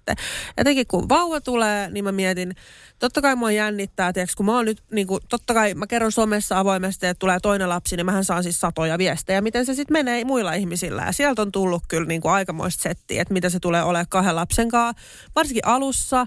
[0.56, 2.54] Etenkin kun vauva tulee, niin mä mietin,
[2.98, 6.12] totta kai mua jännittää, tiiäks, kun mä oon nyt, niin kuin, totta kai mä kerron
[6.12, 9.92] somessa avoimesti, että tulee toinen lapsi, niin mähän saan siis satoja viestejä, miten se sitten
[9.92, 11.02] menee muilla ihmisillä.
[11.02, 14.36] Ja sieltä on tullut kyllä niin kuin aikamoista settiä, että mitä se tulee olemaan kahden
[14.36, 15.02] lapsen kanssa,
[15.36, 16.26] varsinkin alussa.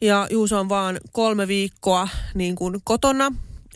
[0.00, 3.32] Ja Juuso on vaan kolme viikkoa niin kuin kotona,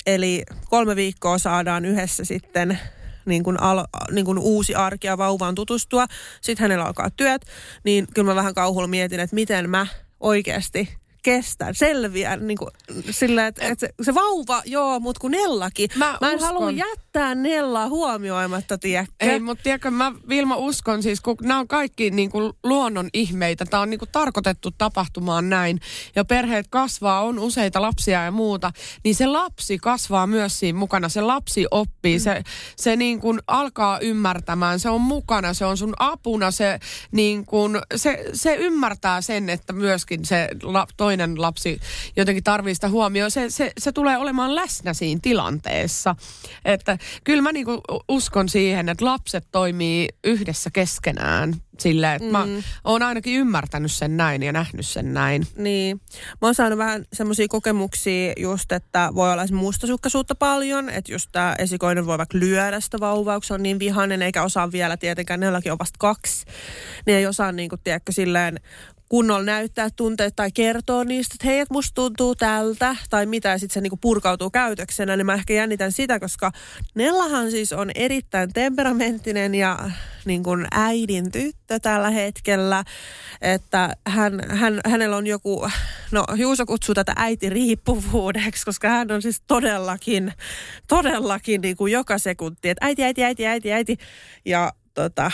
[0.07, 2.79] Eli kolme viikkoa saadaan yhdessä sitten
[3.27, 6.07] niin kuin, al, niin kuin uusi arki ja vauvaan tutustua.
[6.41, 7.47] Sitten hänellä alkaa työt,
[7.85, 9.87] niin kyllä mä vähän kauhulla mietin, että miten mä
[10.21, 12.71] oikeasti kestän, selviän niin kuin,
[13.11, 15.91] sillä, että, että se, se vauva, joo, mutta kun Nellakin.
[15.97, 19.15] Mä, mä en halua jättää Nellaa huomioimatta, tiedätkö?
[19.21, 23.65] Ei, mutta tiedätkö, mä Vilma uskon siis, kun nämä on kaikki niin kuin luonnon ihmeitä.
[23.65, 25.81] Tämä on niin kuin tarkoitettu tapahtumaan näin.
[26.17, 28.73] Ja perheet kasvaa, on useita lapsia ja muuta.
[29.05, 31.09] Niin se lapsi kasvaa myös siinä mukana.
[31.09, 32.23] Se lapsi oppii, mm.
[32.23, 32.43] se,
[32.77, 34.81] se niin kuin alkaa ymmärtämään.
[34.81, 36.51] Se on mukana, se on sun apuna.
[36.51, 36.79] Se,
[37.13, 41.81] niin kuin, se, se ymmärtää sen, että myöskin se la, toinen lapsi
[42.17, 43.31] jotenkin tarvii sitä huomioon.
[43.31, 46.17] Se, se, se tulee olemaan läsnä siinä tilanteessa.
[46.65, 52.33] Että kyllä mä niinku uskon siihen, että lapset toimii yhdessä keskenään silleen, että mm.
[52.33, 52.47] mä
[52.85, 55.47] oon ainakin ymmärtänyt sen näin ja nähnyt sen näin.
[55.57, 56.01] Niin.
[56.43, 61.55] Mä oon saanut vähän semmoisia kokemuksia just, että voi olla mustasukkaisuutta paljon, että just tämä
[61.59, 65.41] esikoinen voi vaikka lyödä sitä vauvaa, kun se on niin vihainen, eikä osaa vielä tietenkään,
[65.41, 66.47] neilläkin on vasta kaksi.
[67.07, 68.61] Niin ei osaa niin kuin, tiedätkö, silleen
[69.13, 73.59] kunnolla näyttää tunteet tai kertoo niistä, että hei, että musta tuntuu tältä tai mitä, ja
[73.59, 76.53] sitten se niinku purkautuu käytöksenä, niin mä ehkä jännitän sitä, koska
[76.95, 79.91] Nellahan siis on erittäin temperamenttinen ja
[80.25, 82.85] niin kuin äidin tyttö tällä hetkellä,
[83.41, 85.69] että hän, hän, hänellä on joku,
[86.11, 90.33] no Juuso kutsuu tätä äitiriippuvuudeksi, koska hän on siis todellakin,
[90.89, 93.97] todellakin niin kuin joka sekunti, että äiti, äiti, äiti, äiti, äiti,
[94.45, 95.31] ja tota,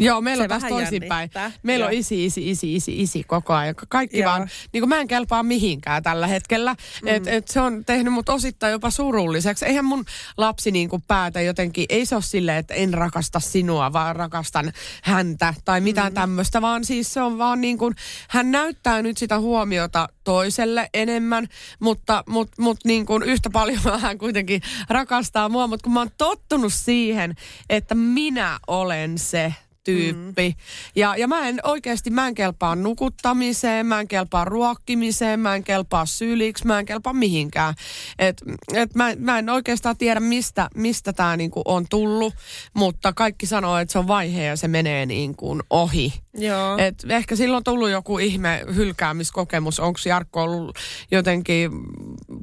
[0.00, 1.30] Joo, meillä se on taas toisinpäin.
[1.62, 1.88] Meillä Joo.
[1.88, 3.74] on isi, isi, isi, isi, isi koko ajan.
[3.88, 4.30] Kaikki Joo.
[4.30, 6.76] vaan, niin kuin mä en kelpaa mihinkään tällä hetkellä.
[7.02, 7.08] Mm.
[7.08, 9.64] Et, et se on tehnyt mut osittain jopa surulliseksi.
[9.64, 10.04] Eihän mun
[10.36, 14.72] lapsi niin kuin päätä jotenkin, ei se ole silleen, että en rakasta sinua, vaan rakastan
[15.02, 16.14] häntä tai mitään mm.
[16.14, 17.94] tämmöistä, vaan siis se on vaan niin kuin,
[18.28, 21.48] hän näyttää nyt sitä huomiota toiselle enemmän,
[21.80, 26.10] mutta mut, mut niin kuin yhtä paljon hän kuitenkin rakastaa mua, mutta kun mä oon
[26.18, 27.34] tottunut siihen,
[27.70, 30.48] että minä olen se tyyppi.
[30.48, 30.62] Mm.
[30.96, 35.64] Ja, ja mä en oikeasti, mä en kelpaa nukuttamiseen, mä en kelpaa ruokkimiseen, mä en
[35.64, 37.74] kelpaa syliksi, mä en kelpaa mihinkään.
[38.18, 38.42] Et,
[38.74, 42.34] et mä, mä en oikeastaan tiedä, mistä, mistä tämä niinku on tullut,
[42.74, 46.12] mutta kaikki sanoo, että se on vaihe ja se menee niinku ohi.
[46.34, 46.78] Joo.
[46.78, 49.80] Et ehkä silloin on tullut joku ihme hylkäämiskokemus.
[49.80, 50.78] Onko Jarkko ollut
[51.10, 51.70] jotenkin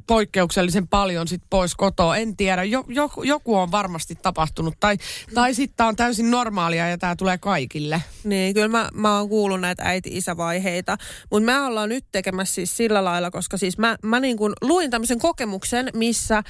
[0.06, 2.16] poikkeuksellisen paljon sit pois kotoa.
[2.16, 4.74] En tiedä, jo, jo, joku on varmasti tapahtunut.
[4.80, 4.96] Tai,
[5.34, 8.02] tai sitten tämä on täysin normaalia ja tämä tulee kaikille.
[8.24, 10.96] Niin, kyllä mä, mä oon kuullut näitä äiti-isävaiheita.
[11.30, 14.90] Mutta me ollaan nyt tekemässä siis sillä lailla, koska siis mä, mä niin kuin luin
[14.90, 16.42] tämmöisen kokemuksen, missä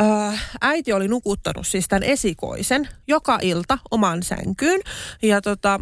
[0.00, 4.80] äh, äiti oli nukuttanut siis tämän esikoisen joka ilta omaan sänkyyn.
[5.22, 5.80] Ja tota,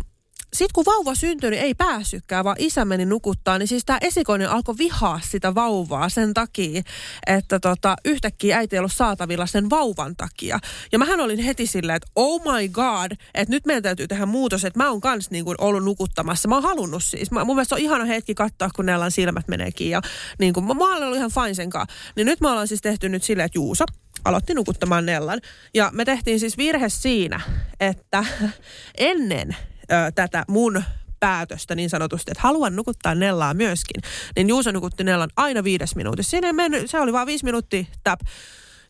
[0.52, 4.50] sitten kun vauva syntyi, niin ei päässytkään, vaan isä meni nukuttaa, niin siis tämä esikoinen
[4.50, 6.82] alkoi vihaa sitä vauvaa sen takia,
[7.26, 10.58] että tota, yhtäkkiä äiti ei ollut saatavilla sen vauvan takia.
[10.92, 14.64] Ja mähän olin heti silleen, että oh my god, että nyt meidän täytyy tehdä muutos,
[14.64, 16.48] että mä oon kans niin kuin ollut nukuttamassa.
[16.48, 17.30] Mä oon halunnut siis.
[17.30, 19.92] Mä, mun mielestä on ihana hetki katsoa, kun Nellan silmät menee kiinni.
[19.92, 20.00] Ja
[20.38, 21.96] niin kuin, mä, mä olen ollut ihan fine sen kanssa.
[22.16, 23.84] Niin nyt me ollaan siis tehty nyt silleen, että Juuso,
[24.24, 25.40] aloitti nukuttamaan Nellan.
[25.74, 27.40] Ja me tehtiin siis virhe siinä,
[27.80, 28.24] että
[28.98, 29.56] ennen
[29.92, 30.82] ö, tätä mun
[31.20, 34.02] päätöstä niin sanotusti, että haluan nukuttaa Nellaa myöskin,
[34.36, 36.30] niin Juuso nukutti Nellan aina viides minuutissa.
[36.30, 38.20] Siinä ei mennyt, se oli vain viisi minuuttia, tap.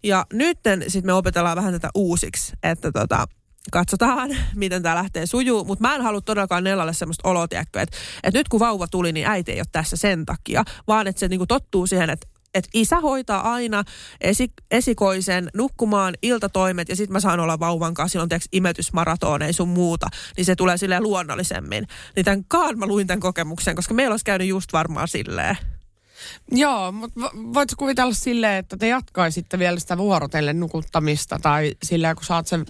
[0.03, 0.59] Ja nyt
[0.89, 3.27] sitten me opetellaan vähän tätä uusiksi, että tota,
[3.73, 5.65] katsotaan, miten tämä lähtee sujuu.
[5.65, 9.27] Mutta mä en halua todellakaan Nellalle semmoista oloa, että, että nyt kun vauva tuli, niin
[9.27, 13.01] äiti ei ole tässä sen takia, vaan että se niinku tottuu siihen, että että isä
[13.01, 13.85] hoitaa aina
[14.21, 19.69] esi, esikoisen nukkumaan iltatoimet ja sitten mä saan olla vauvan kanssa, silloin tiiäks, imetysmaratoneja sun
[19.69, 21.87] muuta, niin se tulee silleen luonnollisemmin.
[22.17, 25.57] Niin tämän kaan mä luin tämän kokemuksen, koska meillä olisi käynyt just varmaan silleen.
[26.53, 32.25] Joo, mutta voitko kuvitella silleen, että te jatkaisitte vielä sitä vuorotellen nukuttamista tai silleen, kun
[32.25, 32.67] saat sen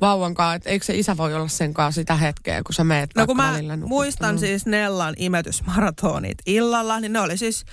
[0.00, 3.10] vauvan kanssa, että eikö se isä voi olla sen kanssa sitä hetkeä, kun sä meet
[3.16, 3.54] No kun mä
[3.86, 7.64] muistan siis Nellan imetysmaratonit illalla, niin ne oli siis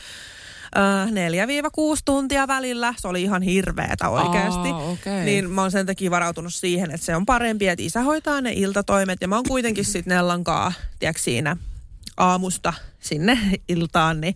[0.76, 2.94] 4-6 tuntia välillä.
[2.98, 4.70] Se oli ihan hirveetä oikeasti.
[4.70, 5.24] Aa, okay.
[5.24, 8.52] Niin mä oon sen takia varautunut siihen, että se on parempi, että isä hoitaa ne
[8.54, 9.22] iltatoimet.
[9.22, 11.58] Ja mä oon kuitenkin sitten Nellankaa, tiedätkö, siinä
[12.18, 14.34] aamusta sinne iltaan, niin,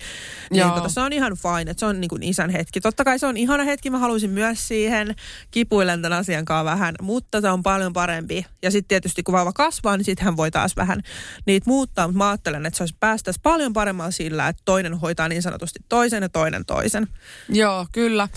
[0.52, 2.82] niin tota, se on ihan fine, että se on niin kuin isän hetki.
[2.82, 5.15] Totta kai se on ihana hetki, mä haluaisin myös siihen,
[5.52, 8.45] kipuilen tämän asian kanssa vähän, mutta se on paljon parempi.
[8.62, 11.02] Ja sitten tietysti kun vauva kasvaa, niin sitten hän voi taas vähän
[11.45, 15.30] niitä muuttaa, mutta mä ajattelen, että se olisi päästäisi paljon paremmalla sillä, että toinen hoitaa
[15.30, 17.08] niin sanotusti toisen ja toinen toisen.
[17.49, 18.28] Joo, kyllä.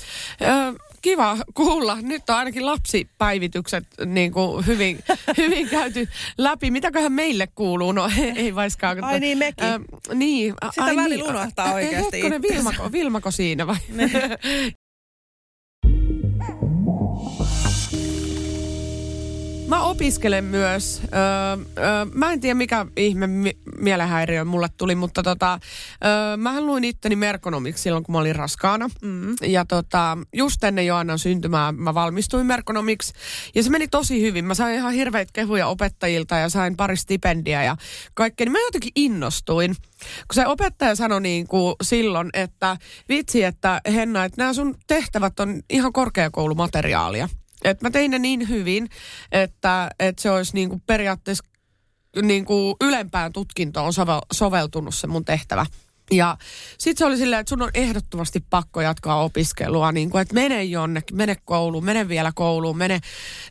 [0.42, 1.98] Ö, kiva kuulla.
[2.02, 5.04] Nyt on ainakin lapsipäivitykset niin kuin hyvin,
[5.36, 6.08] hyvin käyty
[6.38, 6.70] läpi.
[6.70, 7.92] Mitäköhän meille kuuluu?
[7.92, 9.04] No ei vaiskaan.
[9.04, 9.64] Ai niin, mekin.
[9.64, 9.80] Äh,
[10.18, 10.55] niin.
[10.70, 11.37] Sitä ai välillä niin.
[11.37, 12.16] unohtaa oikeasti.
[12.16, 13.76] Hetkonen, Vilmako, Vilmako siinä vai?
[19.68, 21.02] Mä opiskelen myös.
[21.02, 25.59] Öö, öö, mä en tiedä mikä ihme mi- mielenhäiriö mulle tuli, mutta tota,
[26.05, 28.90] öö, mähän luin itteni merkonomiksi silloin, kun mä olin raskaana.
[29.02, 29.35] Mm.
[29.42, 33.12] Ja tota, just ennen Joannan syntymää mä valmistuin merkonomiksi.
[33.55, 34.44] Ja se meni tosi hyvin.
[34.44, 37.76] Mä sain ihan hirveitä kehuja opettajilta ja sain pari stipendiä ja
[38.14, 38.44] kaikkea.
[38.44, 39.74] Niin mä jotenkin innostuin.
[40.00, 42.76] Kun se opettaja sanoi niin kuin silloin, että
[43.09, 47.29] vitsi, että Henna, että nämä sun tehtävät on ihan korkeakoulumateriaalia.
[47.66, 48.88] Et mä tein ne niin hyvin,
[49.33, 51.44] että, että se olisi niin kuin periaatteessa
[52.22, 55.66] niin kuin ylempään tutkintoon sovel, soveltunut se mun tehtävä.
[56.11, 56.37] Ja
[56.79, 60.64] sitten se oli silleen, että sun on ehdottomasti pakko jatkaa opiskelua, niin kuin, että mene
[60.64, 63.00] jonnekin, mene kouluun, mene vielä kouluun, mene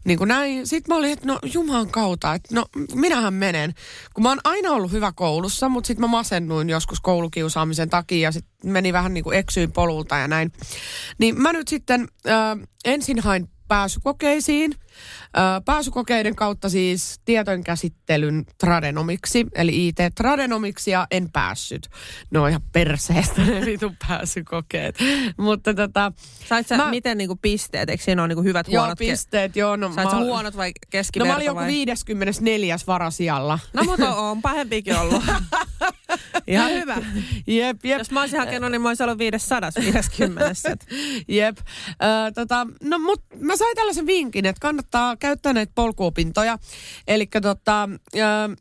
[0.06, 0.68] niin kuin näin.
[0.68, 3.74] Sitten mä olin, että no juman kautta, että no minähän menen.
[4.14, 8.32] Kun mä oon aina ollut hyvä koulussa, mutta sitten mä masennuin joskus koulukiusaamisen takia ja
[8.32, 10.52] sitten meni vähän niin kuin eksyin polulta ja näin.
[11.18, 14.76] Niin mä nyt sitten äh, ensin hain pääsykokeisiin.
[15.66, 17.22] Pääsykokeiden kautta siis
[17.66, 21.90] käsittelyn tradenomiksi, eli IT-tradenomiksi, ja en päässyt.
[22.32, 25.00] Ne on ihan perseestä ne vitun pääsykokeet.
[25.38, 26.12] Mutta tota...
[26.50, 27.90] Sait sä mä, miten niinku pisteet?
[27.90, 28.98] Eikö siinä ole niinku hyvät, joo, huonot?
[28.98, 29.76] pisteet, joo.
[29.76, 32.78] No, Sait mä, huonot vai keskiverto No mä olin joku 54.
[32.88, 33.60] varasijalla.
[33.74, 35.24] No mutta on pahempikin ollut.
[36.48, 36.98] Ihan hyvä.
[37.48, 38.00] Jep, jep.
[38.00, 40.46] Jos mä olisin hakenut, niin mä olisin ollut 550.
[41.28, 41.58] jep.
[41.58, 46.58] Äh, tota, no mut mä sain tällaisen vinkin, että kannattaa käyttää näitä polkuopintoja.
[47.08, 47.90] Eli tota,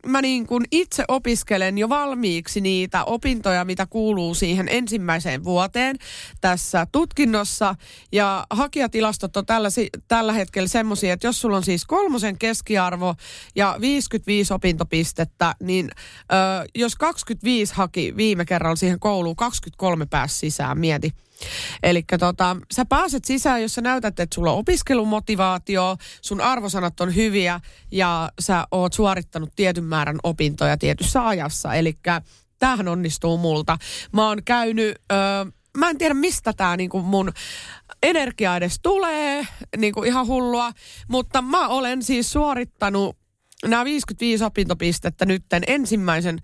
[0.06, 5.96] mä niin kun itse opiskelen jo valmiiksi niitä opintoja, mitä kuuluu siihen ensimmäiseen vuoteen
[6.40, 7.74] tässä tutkinnossa.
[8.12, 9.68] Ja hakijatilastot on tällä,
[10.08, 13.14] tällä hetkellä semmoisia, että jos sulla on siis kolmosen keskiarvo
[13.54, 20.78] ja 55 opintopistettä, niin äh, jos 25 haki viime kerralla siihen kouluun, 23 pääsi sisään,
[20.78, 21.10] mieti.
[21.82, 27.14] Eli tota, sä pääset sisään, jos sä näytät, että sulla on opiskelumotivaatio, sun arvosanat on
[27.14, 31.74] hyviä ja sä oot suorittanut tietyn määrän opintoja tietyssä ajassa.
[31.74, 31.98] Eli
[32.58, 33.78] tämähän onnistuu multa.
[34.12, 34.98] Mä oon käynyt...
[35.12, 35.18] Öö,
[35.76, 37.32] mä en tiedä mistä tämä niinku mun
[38.02, 40.72] energia edes tulee, niinku ihan hullua,
[41.08, 43.16] mutta mä olen siis suorittanut
[43.64, 46.38] nämä 55 opintopistettä nytten ensimmäisen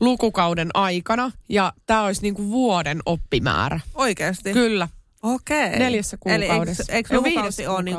[0.00, 3.80] lukukauden aikana ja tämä olisi niinku vuoden oppimäärä.
[3.94, 4.52] Oikeasti?
[4.52, 4.88] Kyllä.
[5.22, 5.78] Okei.
[5.78, 6.82] Neljässä kuukaudessa.
[6.88, 7.96] Eli eikö, eikö Joo, lukukausi ole niin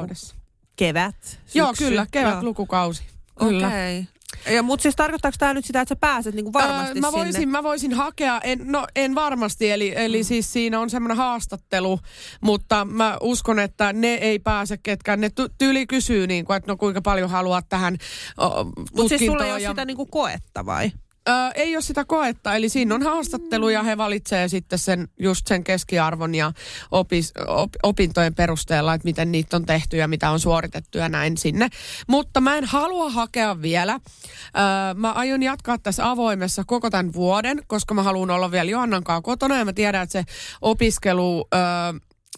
[0.75, 1.58] kevät, syksy?
[1.58, 2.43] Joo, kyllä, kevät Joo.
[2.43, 3.04] lukukausi.
[3.39, 3.67] Kyllä.
[3.67, 4.08] Okei.
[4.53, 7.34] Ja, mutta siis tarkoittaako tämä nyt sitä, että sä pääset niinku varmasti Öö, mä, voisin,
[7.34, 7.45] sinne?
[7.51, 10.23] mä voisin hakea, en, no en varmasti, eli, eli Mm.
[10.25, 11.99] siis siinä on semmoinen haastattelu,
[12.41, 15.21] mutta mä uskon, että ne ei pääse ketkään.
[15.21, 17.97] Ne ty- tyyli kysyy, niin kuin, että no kuinka paljon haluat tähän
[18.38, 20.91] o, Mutta siis sulla ei ole ja- sitä niinku koetta vai?
[21.29, 25.47] Öö, ei ole sitä koetta, eli siinä on haastattelu ja he valitsee sitten sen, just
[25.47, 26.51] sen keskiarvon ja
[26.91, 31.38] opis, op, opintojen perusteella, että miten niitä on tehty ja mitä on suoritettu ja näin
[31.38, 31.69] sinne.
[32.07, 33.93] Mutta mä en halua hakea vielä.
[33.93, 39.03] Öö, mä aion jatkaa tässä avoimessa koko tämän vuoden, koska mä haluan olla vielä Johannan
[39.03, 40.23] kanssa kotona ja mä tiedän, että se
[40.61, 41.47] opiskelu...
[41.53, 41.61] Öö,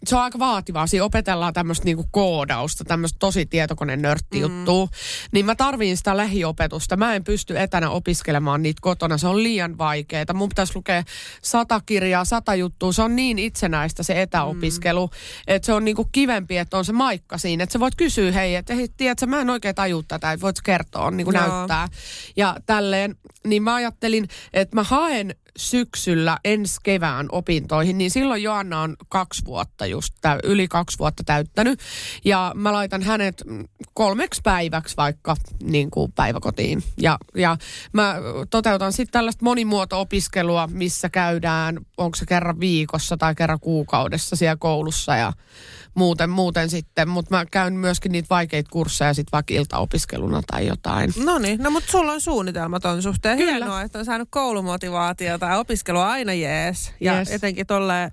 [0.06, 0.88] se on aika vaativaa.
[0.88, 4.86] Siinä opetellaan tämmöistä niinku koodausta, tämmöistä tosi tietokoneen nörttijuttua.
[4.86, 4.92] Mm.
[5.32, 6.98] Niin mä tarviin sitä lähiopetusta.
[6.98, 9.18] Mä en pysty etänä opiskelemaan niitä kotona.
[9.18, 10.26] Se on liian vaikeaa.
[10.34, 11.04] Mun pitäisi lukea
[11.42, 12.92] sata kirjaa, sata juttua.
[12.92, 15.14] Se on niin itsenäistä se etäopiskelu, mm.
[15.48, 17.64] että se on niinku kivempi, että on se maikka siinä.
[17.64, 20.62] Että sä voit kysyä, hei, että hei, tiedätkö, mä en oikein taju tätä, että voit
[20.64, 21.88] kertoa, niin kuin näyttää.
[22.36, 23.16] Ja tälleen,
[23.48, 29.46] niin mä ajattelin, että mä haen syksyllä ensi kevään opintoihin, niin silloin Joanna on kaksi
[29.46, 31.80] vuotta just, yli kaksi vuotta täyttänyt.
[32.26, 33.44] Ja mä laitan hänet
[33.94, 36.84] kolmeksi päiväksi vaikka niin kuin päiväkotiin.
[36.98, 37.58] Ja, ja
[37.94, 38.16] mä
[38.50, 45.16] toteutan sitten tällaista monimuoto-opiskelua, missä käydään, onko se kerran viikossa tai kerran kuukaudessa siellä koulussa
[45.16, 45.34] ja
[45.94, 47.10] muuten, muuten sitten.
[47.10, 51.14] Mutta mä käyn myöskin niitä vaikeita kursseja sitten vaikka iltaopiskeluna tai jotain.
[51.26, 53.38] No niin, no mutta sulla on suunnitelma ton suhteen.
[53.38, 53.52] Kyllä.
[53.52, 56.94] Hienoa, että on saanut koulumotivaatiota ja opiskelu on aina jees.
[57.00, 57.32] Ja Yes.
[57.32, 58.12] etenkin tolleen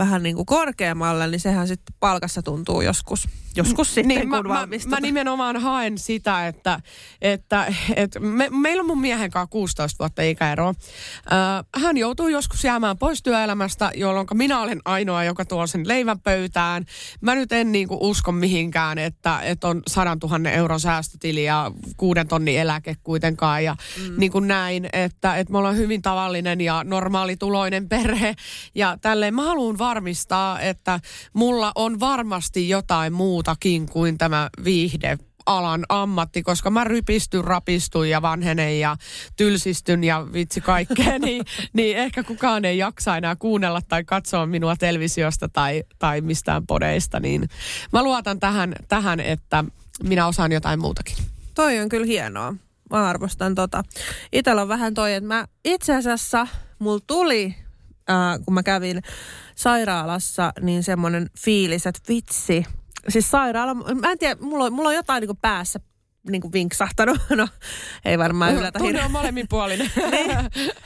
[0.00, 3.28] vähän niin kuin korkeammalle, niin sehän sitten palkassa tuntuu joskus.
[3.56, 4.90] Joskus sitten, niin, kun mä, mä, valmistut.
[4.90, 6.80] mä nimenomaan haen sitä, että,
[7.22, 10.68] että, että me, meillä on mun miehen kanssa 16 vuotta ikäeroa.
[11.32, 16.20] Äh, hän joutuu joskus jäämään pois työelämästä, jolloin minä olen ainoa, joka tuo sen leivän
[16.20, 16.84] pöytään.
[17.20, 21.70] Mä nyt en niin kuin usko mihinkään, että, että on 100 000 euron säästötili ja
[21.96, 24.14] kuuden tonnin eläke kuitenkaan ja mm.
[24.16, 28.34] niin kuin näin, että, että me ollaan hyvin tavallinen ja normaalituloinen perhe
[28.74, 31.00] ja tälleen mä haluan varmistaa, että
[31.32, 38.22] mulla on varmasti jotain muutakin kuin tämä viihde alan ammatti, koska mä rypistyn, rapistun ja
[38.22, 38.96] vanhenen ja
[39.36, 44.76] tylsistyn ja vitsi kaikkea, niin, niin ehkä kukaan ei jaksa enää kuunnella tai katsoa minua
[44.76, 47.48] televisiosta tai, tai mistään podeista, niin
[47.92, 49.64] mä luotan tähän, tähän, että
[50.02, 51.16] minä osaan jotain muutakin.
[51.54, 52.54] Toi on kyllä hienoa.
[52.90, 53.82] Mä arvostan tota.
[54.32, 56.46] Itellä on vähän toi, että mä itse asiassa,
[56.78, 57.54] mulla tuli,
[58.10, 59.02] äh, kun mä kävin
[59.62, 62.64] sairaalassa, niin semmoinen fiilis, että vitsi.
[63.08, 65.80] Siis sairaala, mä en tiedä, mulla on, mulla on jotain niin päässä
[66.28, 67.18] niin kuin vinksahtanut.
[67.30, 67.48] No,
[68.04, 69.90] ei varmaan yllätä Tunne on molemminpuolinen.
[70.12, 70.38] niin,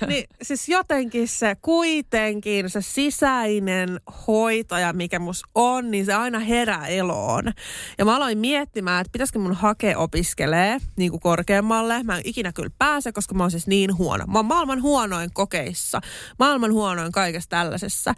[0.06, 6.86] niin siis jotenkin se kuitenkin, se sisäinen hoitaja, mikä mus on, niin se aina herää
[6.86, 7.52] eloon.
[7.98, 12.02] Ja mä aloin miettimään, että pitäisikö mun hakea opiskelee niin kuin korkeammalle.
[12.02, 14.24] Mä en ikinä kyllä pääse, koska mä oon siis niin huono.
[14.26, 16.00] Mä oon maailman huonoin kokeissa,
[16.38, 18.14] maailman huonoin kaikessa tällaisessa.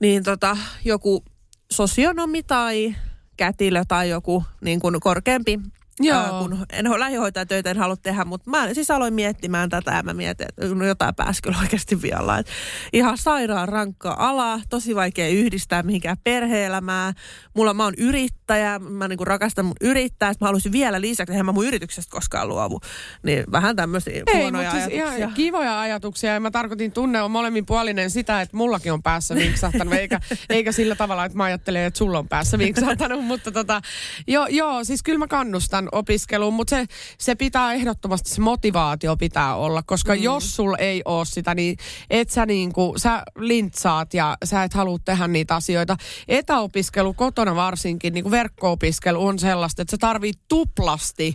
[0.00, 1.24] Niin tota, joku
[1.72, 2.94] sosionomi tai
[3.36, 5.60] kätilö tai joku niin kuin korkeampi
[6.00, 6.18] Joo.
[6.18, 10.14] Ää, kun en lähihoitajatöitä en halua tehdä, mutta mä siis aloin miettimään tätä ja mä
[10.14, 12.38] mietin, että no jotain pääsi kyllä oikeasti vielä.
[12.38, 12.46] Et
[12.92, 17.12] ihan sairaan rankka ala, tosi vaikea yhdistää mihinkään perhe-elämää.
[17.54, 21.46] Mulla mä oon yrittäjä, mä niinku rakastan mun yrittää, että mä haluaisin vielä lisäksi, eihän
[21.46, 22.80] mä mun yrityksestä koskaan luovu.
[23.22, 25.18] Niin vähän tämmöisiä Ei, huonoja mutta siis ajatuksia.
[25.18, 26.32] ihan kivoja ajatuksia.
[26.32, 30.94] Ja mä tarkoitin tunne on molemminpuolinen sitä, että mullakin on päässä vinksahtanut, eikä, eikä sillä
[30.94, 33.24] tavalla, että mä ajattelen, että sulla on päässä vinksahtanut.
[33.32, 33.80] mutta tota,
[34.26, 36.86] joo, joo, siis kyllä mä kannustan opiskeluun, mutta se,
[37.18, 40.22] se pitää ehdottomasti, se motivaatio pitää olla, koska mm.
[40.22, 41.76] jos sulla ei ole sitä, niin
[42.10, 45.96] et sä niinku, sä lintsaat ja sä et halua tehdä niitä asioita.
[46.28, 51.34] Etäopiskelu kotona varsinkin, niin kuin verkko-opiskelu on sellaista, että sä tarvii tuplasti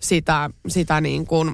[0.00, 1.52] sitä, sitä niin kuin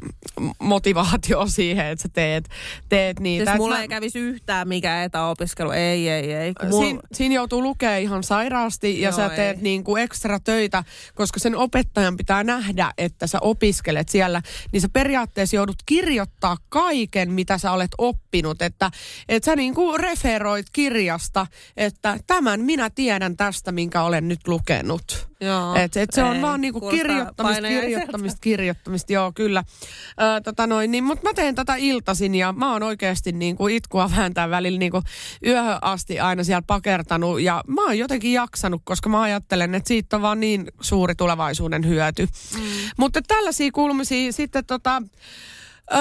[0.59, 2.49] motivaatio siihen, että sä teet,
[2.89, 3.51] teet niitä.
[3.51, 6.53] Siis mulla mä- ei kävisi yhtään mikä etäopiskelu, ei, ei, ei.
[6.71, 9.37] Mulla, Siin, siinä joutuu lukea ihan sairaasti ja Joo, sä ei.
[9.37, 14.43] teet niin kuin ekstra töitä, koska sen opettajan pitää nähdä, että sä opiskelet siellä.
[14.73, 18.63] Niin sä periaatteessa joudut kirjoittaa kaiken, mitä sä olet oppinut.
[18.63, 18.91] Että,
[19.29, 25.32] että sä niin kuin referoit kirjasta, että tämän minä tiedän tästä, minkä olen nyt lukenut.
[25.43, 29.65] Joo, Et, et se on ei, vaan niinku kirjoittamista, kirjoittamista, kirjoittamista, joo kyllä.
[30.21, 34.11] Ö, tota noin, niin, mutta mä teen tätä iltasin ja mä oon oikeasti niinku itkua
[34.17, 35.03] vääntää välillä niinku
[35.47, 40.17] yöhön asti aina siellä pakertanut ja mä oon jotenkin jaksanut, koska mä ajattelen, että siitä
[40.17, 42.27] on vaan niin suuri tulevaisuuden hyöty.
[42.55, 42.61] Mm.
[42.97, 45.03] Mutta tällaisia kuulumisia sitten tota,
[45.95, 46.01] Öö,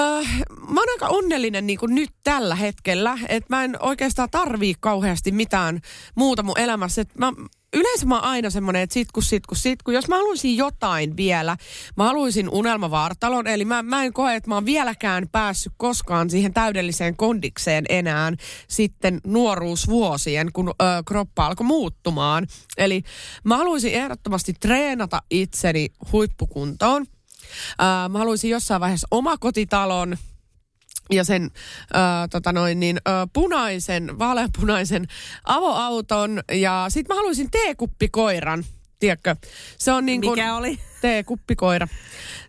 [0.68, 5.80] mä oon aika onnellinen niin nyt tällä hetkellä, että mä en oikeastaan tarvii kauheasti mitään
[6.14, 7.02] muuta mun elämässä.
[7.02, 7.32] Et mä,
[7.72, 9.90] yleensä mä oon aina semmoinen, että sitku, sitku, sitku.
[9.90, 11.56] Jos mä haluaisin jotain vielä,
[11.96, 13.46] mä haluaisin unelmavartalon.
[13.46, 18.32] Eli mä, mä en koe, että mä oon vieläkään päässyt koskaan siihen täydelliseen kondikseen enää
[18.68, 20.72] sitten nuoruusvuosien, kun ö,
[21.06, 22.46] kroppa alkoi muuttumaan.
[22.78, 23.02] Eli
[23.44, 27.02] mä haluaisin ehdottomasti treenata itseni huippukuntoon.
[27.02, 30.16] Ö, mä haluaisin jossain vaiheessa omakotitalon,
[31.12, 35.06] ja sen äh, tota noin, niin, äh, punaisen, vaaleanpunaisen
[35.44, 38.64] avoauton ja sitten mä haluaisin teekuppikoiran,
[38.98, 39.36] tiedätkö?
[39.78, 40.78] Se on niin kuin, Mikä oli?
[41.02, 41.88] T-kuppikoira.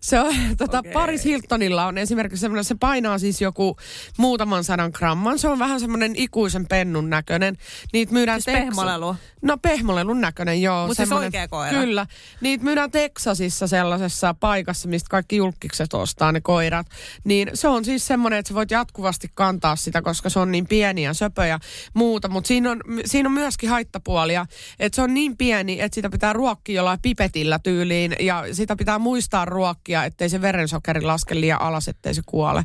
[0.00, 0.92] Se on, tota, okay.
[0.92, 3.76] Paris Hiltonilla on esimerkiksi semmoinen, se painaa siis joku
[4.18, 5.38] muutaman sadan gramman.
[5.38, 7.56] Se on vähän semmoinen ikuisen pennun näköinen.
[7.92, 9.16] Niitä myydään siis pehmolelu?
[9.42, 10.86] No pehmolelun näköinen, joo.
[10.86, 11.78] Mutta siis oikea koira?
[11.78, 12.06] Kyllä.
[12.40, 16.86] Niitä myydään Teksasissa sellaisessa paikassa, mistä kaikki julkikset ostaa ne koirat.
[17.24, 20.66] Niin se on siis semmoinen, että sä voit jatkuvasti kantaa sitä, koska se on niin
[20.66, 21.58] pieni ja söpö ja
[21.94, 22.28] muuta.
[22.28, 24.46] Mutta siinä on, siinä on myöskin haittapuolia,
[24.78, 28.98] että se on niin pieni, että sitä pitää ruokkia jollain pipetillä tyyliin ja sitä pitää
[28.98, 32.62] muistaa ruokkia, ettei se verensokeri laske liian alas, ettei se kuole.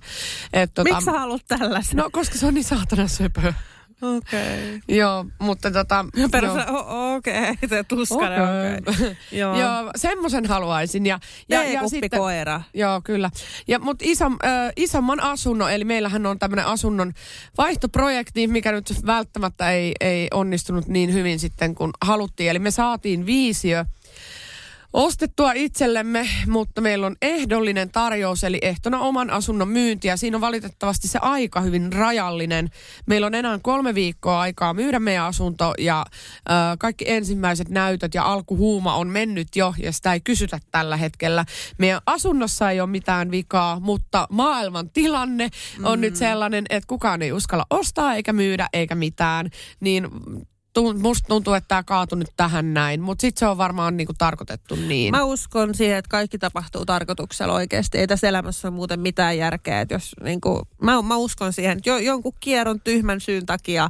[0.53, 1.97] Et, tota, Miksi sä haluat tällaisen?
[1.97, 3.53] No, koska se on niin saatana söpö.
[4.01, 4.75] Okei.
[4.77, 4.97] Okay.
[4.97, 6.05] Joo, mutta tota...
[6.31, 6.51] Perus,
[7.15, 8.95] okei, okay, se tuskainen, okei.
[8.95, 9.15] Okay.
[9.39, 9.59] joo.
[9.59, 11.05] joo, semmoisen haluaisin.
[11.05, 12.61] Ja, ja, ja sitten, koira.
[12.73, 13.29] Joo, kyllä.
[13.67, 17.13] Ja, mutta iso, äh, isomman asunnon, eli meillähän on tämmöinen asunnon
[17.57, 22.49] vaihtoprojekti, mikä nyt välttämättä ei, ei onnistunut niin hyvin sitten, kun haluttiin.
[22.49, 23.85] Eli me saatiin viisiö
[24.93, 30.41] ostettua itsellemme, mutta meillä on ehdollinen tarjous, eli ehtona oman asunnon myynti, ja siinä on
[30.41, 32.69] valitettavasti se aika hyvin rajallinen.
[33.05, 36.05] Meillä on enää kolme viikkoa aikaa myydä meidän asunto, ja
[36.49, 41.45] ö, kaikki ensimmäiset näytöt ja alkuhuuma on mennyt jo, ja sitä ei kysytä tällä hetkellä.
[41.77, 45.49] Meidän asunnossa ei ole mitään vikaa, mutta maailman tilanne
[45.83, 46.01] on mm.
[46.01, 49.49] nyt sellainen, että kukaan ei uskalla ostaa eikä myydä eikä mitään,
[49.79, 50.07] niin
[51.01, 54.75] musta tuntuu, että tämä kaatui nyt tähän näin, mutta sitten se on varmaan niinku tarkoitettu
[54.75, 55.11] niin.
[55.11, 57.97] Mä uskon siihen, että kaikki tapahtuu tarkoituksella oikeasti.
[57.97, 59.81] Ei tässä elämässä ole muuten mitään järkeä.
[59.81, 63.89] Että jos, niinku, mä, mä uskon siihen, että jo, jonkun kierron tyhmän syyn takia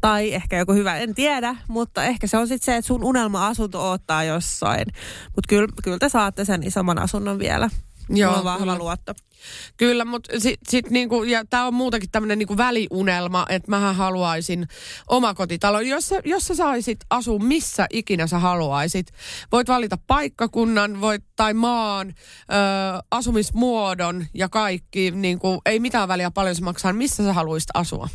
[0.00, 3.88] tai ehkä joku hyvä, en tiedä, mutta ehkä se on sitten se, että sun unelma-asunto
[3.88, 4.86] odottaa jossain.
[5.24, 7.70] Mutta kyllä, kyllä te saatte sen isomman asunnon vielä.
[8.18, 8.78] Joo, on vahva kyllä.
[8.78, 9.14] luotto.
[9.76, 14.68] Kyllä, mutta sit, sit niinku, ja tämä on muutakin tämmöinen niinku väliunelma, että mähän haluaisin
[15.08, 15.86] omakotitalon.
[15.86, 19.06] Jos sä, jos sä saisit asua missä ikinä sä haluaisit,
[19.52, 22.12] voit valita paikkakunnan voit, tai maan, ö,
[23.10, 25.10] asumismuodon ja kaikki.
[25.10, 28.08] Niinku, ei mitään väliä paljon se maksaa, missä sä haluaisit asua.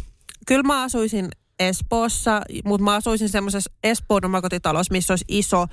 [0.47, 1.29] Kyllä mä asuisin
[1.60, 5.65] Espoossa, mutta mä asuisin semmoisessa Espoon omakotitalossa, missä olisi iso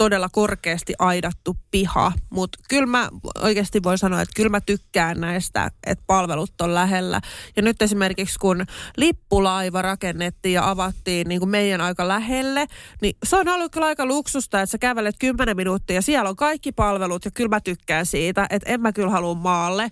[0.00, 3.08] todella korkeasti aidattu piha, mutta kyllä mä
[3.38, 7.20] oikeasti voin sanoa, että kyllä mä tykkään näistä, että palvelut on lähellä.
[7.56, 8.64] Ja nyt esimerkiksi kun
[8.96, 12.66] lippulaiva rakennettiin ja avattiin niin kuin meidän aika lähelle,
[13.02, 16.36] niin se on ollut kyllä aika luksusta, että sä kävelet 10 minuuttia ja siellä on
[16.36, 19.90] kaikki palvelut ja kyllä mä tykkään siitä, että en mä kyllä halua maalle.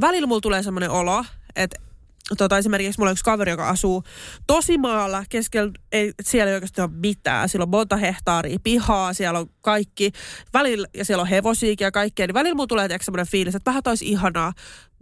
[0.00, 1.24] Välillä mulla tulee semmoinen olo,
[1.56, 1.80] että
[2.36, 4.02] tota, esimerkiksi mulla on yksi kaveri, joka asuu
[4.46, 7.48] tosi maalla, keskellä, ei, siellä ei oikeasti ole mitään.
[7.48, 10.12] Siellä on monta hehtaaria pihaa, siellä on kaikki,
[10.52, 13.82] välillä, ja siellä on hevosiikin ja kaikkea, niin välillä mulla tulee semmoinen fiilis, että vähän
[13.86, 14.52] olisi ihanaa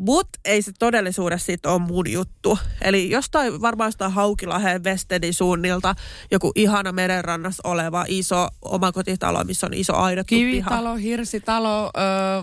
[0.01, 2.59] mutta ei se todellisuudessa siitä ole mun juttu.
[2.83, 5.95] Eli jostain varmaan jostain Haukilaheen Westedin suunnilta
[6.31, 10.95] joku ihana merenrannassa oleva iso omakotitalo, missä on iso aidattu Kivitalo, piha.
[10.95, 11.91] hirsitalo, ö,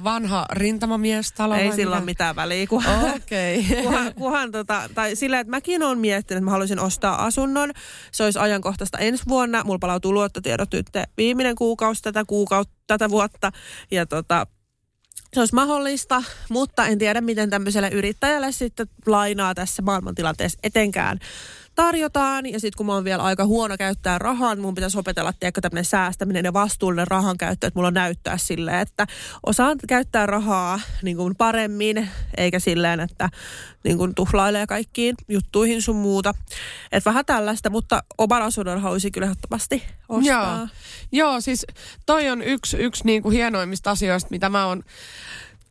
[0.04, 1.56] vanha rintamamiestalo.
[1.56, 2.68] Ei sillä ole mitään väliä.
[2.68, 3.64] Kunhan, okay.
[3.84, 7.72] kunhan, kunhan tota, tai sillä, että mäkin olen miettinyt, että mä haluaisin ostaa asunnon.
[8.12, 9.64] Se olisi ajankohtaista ensi vuonna.
[9.64, 13.52] Mulla palautuu luottotiedot nyt viimeinen kuukausi tätä kuukautta tätä vuotta.
[13.92, 14.48] Ja tota,
[15.34, 21.20] se olisi mahdollista, mutta en tiedä, miten tämmöiselle yrittäjälle sitten lainaa tässä maailmantilanteessa etenkään
[21.78, 22.46] tarjotaan.
[22.46, 25.62] Ja sitten kun mä oon vielä aika huono käyttää rahaa, niin mun pitäisi opetella, tiedätkö,
[25.62, 29.08] tämmöinen säästäminen ja vastuullinen rahan käyttö, että mulla on näyttää silleen, että
[29.46, 33.30] osaan käyttää rahaa niin kuin paremmin, eikä silleen, että
[33.84, 36.34] niin kuin tuhlailee kaikkiin juttuihin sun muuta.
[36.92, 40.58] Että vähän tällaista, mutta oman asunnon haluaisin kyllä ehdottomasti ostaa.
[40.58, 40.68] Joo,
[41.12, 41.66] Joo siis
[42.06, 44.84] toi on yksi, yksi niin kuin hienoimmista asioista, mitä mä oon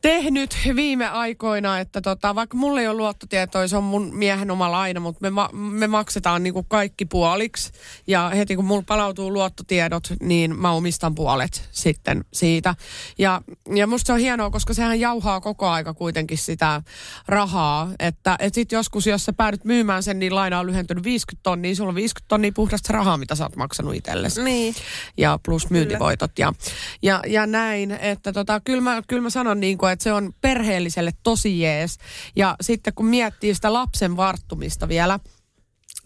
[0.07, 4.73] tehnyt viime aikoina, että tota, vaikka mulla ei ole luottotietoja, se on mun miehen oma
[4.73, 7.73] laina, mutta me, ma- me maksetaan niinku kaikki puoliksi.
[8.07, 12.75] Ja heti kun mulla palautuu luottotiedot, niin mä omistan puolet sitten siitä.
[13.19, 13.42] Ja,
[13.75, 16.83] ja musta se on hienoa, koska sehän jauhaa koko aika kuitenkin sitä
[17.29, 17.90] rahaa.
[17.99, 21.69] Että et sit joskus, jos sä päädyt myymään sen, niin laina on lyhentynyt 50 tonnia,
[21.69, 24.42] niin sulla on 50 tonnia puhdasta rahaa, mitä sä oot maksanut itsellesi.
[24.42, 24.75] Niin.
[25.16, 26.53] Ja plus myyntivoitot ja,
[27.03, 27.90] ja, ja näin.
[27.90, 31.99] Että tota, kyllä mä, kyllä mä sanon niin kuin, että se on perheelliselle tosi jees.
[32.37, 35.19] Ja sitten kun miettii sitä lapsen varttumista vielä,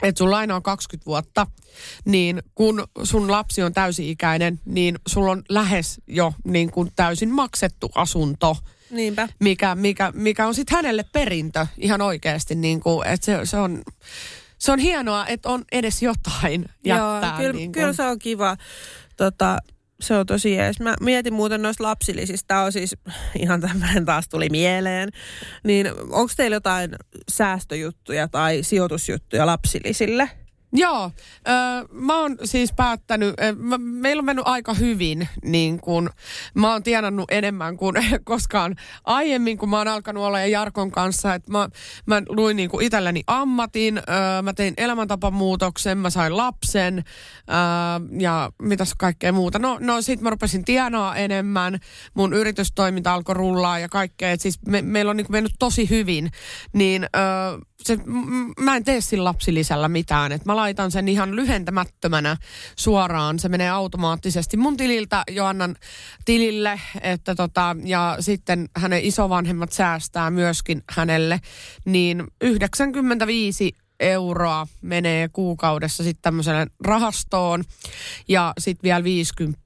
[0.02, 1.46] että sun laina on 20 vuotta,
[2.04, 7.90] niin kun sun lapsi on täysi-ikäinen, niin sulla on lähes jo niin kuin täysin maksettu
[7.94, 8.56] asunto.
[8.90, 9.28] Niinpä.
[9.40, 12.54] Mikä, mikä, mikä on sitten hänelle perintö ihan oikeasti.
[12.54, 13.82] Niin kuin, että se, se, on,
[14.58, 17.30] se on hienoa, että on edes jotain jättää.
[17.30, 18.56] Joo, kyllä, niin kyllä se on kiva.
[19.16, 19.58] Tota,
[20.02, 20.80] se on tosi jees.
[20.80, 22.62] Mä mietin muuten noista lapsilisista.
[22.62, 22.96] On siis
[23.42, 25.08] ihan tämmöinen taas tuli mieleen.
[25.64, 26.90] Niin onko teillä jotain
[27.28, 30.30] säästöjuttuja tai sijoitusjuttuja lapsilisille?
[30.72, 31.10] Joo,
[31.48, 31.50] ö,
[31.92, 36.10] mä oon siis päättänyt, mä, meillä on mennyt aika hyvin, niin kun
[36.54, 41.34] mä oon tienannut enemmän kuin koskaan aiemmin, kun mä oon alkanut olla ja Jarkon kanssa,
[41.34, 41.68] että mä,
[42.06, 44.02] mä luin niin kuin itselleni ammatin, ö,
[44.42, 47.02] mä tein elämäntapamuutoksen, mä sain lapsen ö,
[48.18, 49.58] ja mitäs kaikkea muuta.
[49.58, 51.78] No, no sit mä rupesin tienaa enemmän,
[52.14, 55.90] mun yritystoiminta alkoi rullaa ja kaikkea, et siis me, meillä on niin kuin mennyt tosi
[55.90, 56.30] hyvin,
[56.72, 57.98] niin ö, se,
[58.58, 60.32] mä en tee sillä lapsilisällä mitään.
[60.32, 62.36] Et mä laitan sen ihan lyhentämättömänä
[62.76, 63.38] suoraan.
[63.38, 65.76] Se menee automaattisesti mun tililtä Joannan
[66.24, 66.80] tilille.
[67.00, 71.40] Että tota, ja sitten hänen isovanhemmat säästää myöskin hänelle.
[71.84, 77.64] Niin 95 euroa menee kuukaudessa sitten tämmöiselle rahastoon.
[78.28, 79.60] Ja sitten vielä 50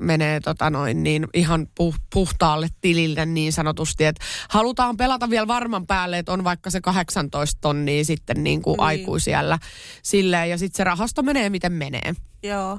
[0.00, 5.86] menee tota noin, niin ihan puh- puhtaalle tilille niin sanotusti, että halutaan pelata vielä varman
[5.86, 8.84] päälle, että on vaikka se 18 tonnia sitten niin kuin Niin.
[8.86, 9.58] aikuisiellä
[10.02, 12.14] silleen, ja sitten se rahasto menee miten menee.
[12.42, 12.78] Joo.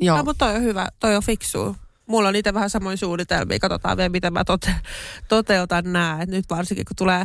[0.00, 0.16] Joo.
[0.16, 1.76] No, mutta toi on hyvä, toi on fiksu.
[2.06, 3.58] Mulla on itse vähän samoin suunnitelmia.
[3.58, 4.74] Katsotaan vielä, miten mä tote,
[5.28, 6.18] toteutan nämä.
[6.22, 7.24] Et nyt varsinkin, kun tulee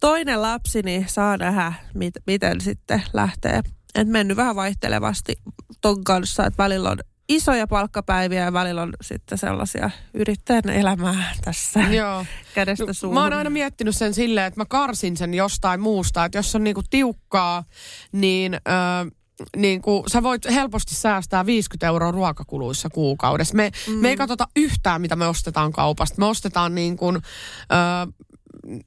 [0.00, 3.60] toinen lapsi, niin saa nähdä, mit, miten sitten lähtee.
[3.94, 5.34] Et mennyt vähän vaihtelevasti
[5.80, 6.98] ton kanssa, että välillä on
[7.28, 12.26] isoja palkkapäiviä ja välillä on sitten sellaisia yrittäjän elämää tässä Joo.
[12.54, 13.14] kädestä No, suuhun.
[13.14, 16.24] Mä oon aina miettinyt sen silleen, että mä karsin sen jostain muusta.
[16.24, 17.64] Että jos on niinku tiukkaa,
[18.12, 18.54] niin...
[18.54, 19.10] Ö,
[19.56, 23.54] niin kuin, sä voit helposti säästää 50 euroa ruokakuluissa kuukaudessa.
[23.54, 23.92] Me, mm.
[23.92, 26.18] me ei katsota yhtään, mitä me ostetaan kaupasta.
[26.18, 28.12] Me ostetaan niin kuin, ö,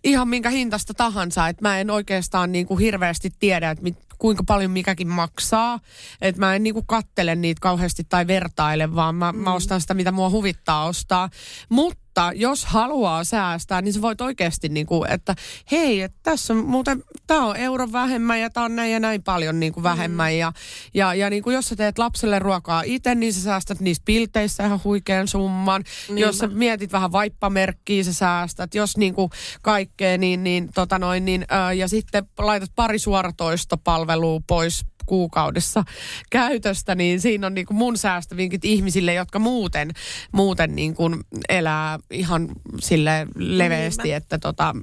[0.03, 1.47] ihan minkä hintasta tahansa.
[1.47, 5.79] Että mä en oikeastaan niin kuin hirveästi tiedä, että mit, kuinka paljon mikäkin maksaa.
[6.21, 9.39] Että mä en niin kuin kattele niitä kauheasti tai vertaile, vaan mä, mm.
[9.39, 11.29] mä ostan sitä, mitä mua huvittaa ostaa.
[11.69, 12.04] Mutta
[12.35, 15.35] jos haluaa säästää, niin sä voit oikeasti niin kuin, että
[15.71, 19.23] hei, että tässä on muuten, tämä on euron vähemmän ja tämä on näin ja näin
[19.23, 20.31] paljon niin kuin vähemmän.
[20.31, 20.37] Mm.
[20.37, 20.53] Ja,
[20.93, 24.65] ja, ja niin kuin jos sä teet lapselle ruokaa itse, niin sä säästät niissä pilteissä
[24.65, 25.83] ihan huikean summan.
[26.07, 26.21] Niinpä.
[26.21, 28.75] Jos sä mietit vähän vaippamerkkiä, sä säästät.
[28.75, 29.29] Jos niin kuin
[29.61, 35.83] kaikkea, niin, niin, tota noin, niin ää, ja sitten laitat pari suoratoistopalvelua pois kuukaudessa
[36.29, 39.91] käytöstä, niin siinä on niin kuin mun säästövinkit ihmisille, jotka muuten,
[40.31, 42.49] muuten niin kuin elää ihan
[42.79, 44.17] sille leveästi, Niinpä.
[44.17, 44.75] että tota,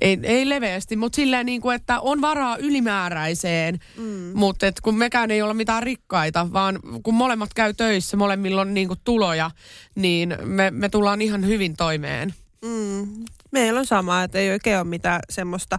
[0.00, 4.30] ei, ei leveästi, mutta silleen niin kuin, että on varaa ylimääräiseen, mm.
[4.34, 8.74] mutta et kun mekään ei olla mitään rikkaita, vaan kun molemmat käy töissä, molemmilla on
[8.74, 9.50] niin kuin tuloja,
[9.94, 12.34] niin me, me tullaan ihan hyvin toimeen.
[12.64, 13.24] Mm.
[13.50, 15.78] Meillä on sama, että ei oikein ole mitään semmoista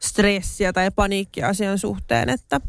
[0.00, 2.60] stressiä tai paniikkia asian suhteen, että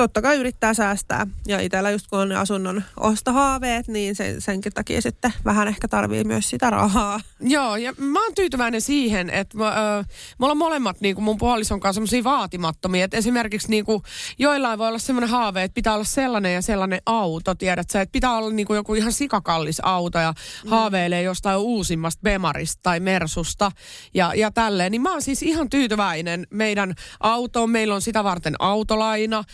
[0.00, 1.26] totta kai yrittää säästää.
[1.46, 5.88] Ja itsellä just kun on ne asunnon ostohaaveet, niin sen, senkin takia sitten vähän ehkä
[5.88, 7.20] tarvii myös sitä rahaa.
[7.40, 10.04] Joo, ja mä oon tyytyväinen siihen, että mä, ö,
[10.38, 13.04] me ollaan molemmat niin kuin mun puolison kanssa semmoisia vaatimattomia.
[13.04, 14.02] Että esimerkiksi niin kuin,
[14.38, 18.12] joillain voi olla semmoinen haave, että pitää olla sellainen ja sellainen auto, tiedät sä, että
[18.12, 20.34] pitää olla niin kuin joku ihan sikakallis auto ja
[20.64, 20.70] mm.
[20.70, 23.72] haaveilee jostain uusimmasta Bemarista tai Mersusta
[24.14, 24.92] ja, ja tälleen.
[24.92, 27.70] Niin mä oon siis ihan tyytyväinen meidän autoon.
[27.70, 29.44] Meillä on sitä varten autolaina,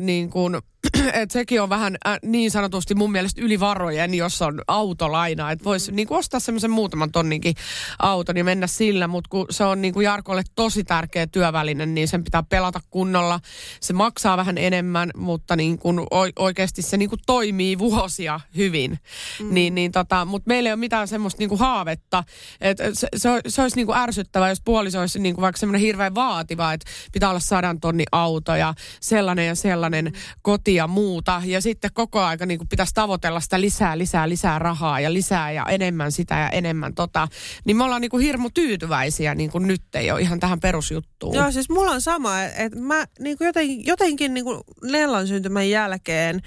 [0.00, 0.58] niin kuin,
[1.22, 5.50] että sekin on vähän äh, niin sanotusti mun mielestä ylivarojen, jos on autolaina.
[5.50, 7.54] Että voisi niin ostaa semmoisen muutaman tonninkin
[7.98, 12.08] auton ja mennä sillä, mutta kun se on niin kuin Jarkolle tosi tärkeä työväline, niin
[12.08, 13.40] sen pitää pelata kunnolla.
[13.80, 18.98] Se maksaa vähän enemmän, mutta niin kuin o- oikeasti se niin kuin toimii vuosia hyvin.
[19.40, 19.54] Mm.
[19.54, 22.24] Niin, niin tota, mutta meillä ei ole mitään semmoista niin kuin haavetta.
[22.60, 25.80] että se, se, se olisi niin kuin ärsyttävää, jos puoliso olisi niin kuin vaikka semmoinen
[25.80, 30.12] hirveän vaativa, että pitää olla sadan tonni auto ja sellainen ja sellainen mm.
[30.42, 31.42] koti ja muuta.
[31.44, 35.64] Ja sitten koko aika niin pitäisi tavoitella sitä lisää, lisää, lisää rahaa ja lisää ja
[35.66, 37.28] enemmän sitä ja enemmän tota.
[37.64, 41.34] Niin me ollaan niin kuin hirmu tyytyväisiä niin kuin nyt ole ihan tähän perusjuttuun.
[41.34, 45.70] Joo, siis mulla on sama, että mä niin kuin jotenkin, jotenkin niin kuin Nellan syntymän
[45.70, 46.40] jälkeen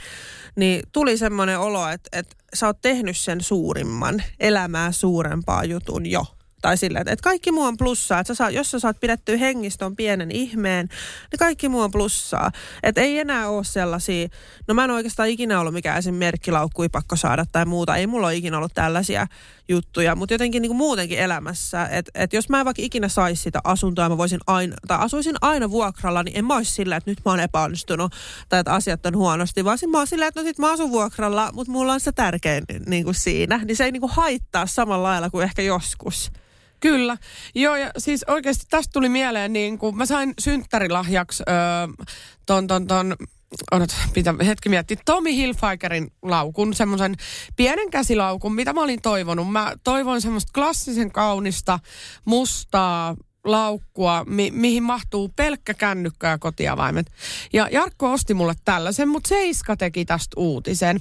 [0.55, 6.25] niin tuli semmoinen olo, että, että sä oot tehnyt sen suurimman, elämää suurempaa jutun jo.
[6.63, 8.19] Tai sillä, että, että kaikki muu on plussaa.
[8.19, 10.87] Että sä saa, jos sä saat pidettyä hengistön pienen ihmeen,
[11.31, 12.51] niin kaikki muu on plussaa.
[12.83, 14.27] Että ei enää ole sellaisia,
[14.67, 16.15] no mä en oikeastaan ikinä ollut mikään esim.
[16.15, 17.95] merkkilaukku pakko saada tai muuta.
[17.95, 19.27] Ei mulla ole ikinä ollut tällaisia
[19.69, 23.41] juttuja, mutta jotenkin niin kuin muutenkin elämässä, että et jos mä en vaikka ikinä saisi
[23.41, 27.11] sitä asuntoa, mä voisin aina, tai asuisin aina vuokralla, niin en mä olisi sillä, että
[27.11, 28.13] nyt mä oon epäonnistunut
[28.49, 31.49] tai että asiat on huonosti, vaan mä oon sillä, että no sit mä asun vuokralla,
[31.53, 35.07] mutta mulla on se tärkein niin kuin siinä, niin se ei niin kuin haittaa samalla
[35.07, 36.31] lailla kuin ehkä joskus.
[36.83, 37.17] Kyllä.
[37.55, 41.55] Joo, ja siis oikeasti tästä tuli mieleen, niin kun mä sain synttärilahjaksi öö,
[42.45, 43.15] ton, ton, ton
[43.71, 47.15] odot, pitää hetki miettiä, Tommy Hilfigerin laukun, semmoisen
[47.55, 49.51] pienen käsilaukun, mitä mä olin toivonut.
[49.51, 51.79] Mä toivoin semmoista klassisen kaunista,
[52.25, 53.15] mustaa,
[53.45, 57.11] laukkua, mi- mihin mahtuu pelkkä kännykkä ja kotiavaimet.
[57.53, 60.99] Ja Jarkko osti mulle tällaisen, mutta Seiska teki tästä uutisen.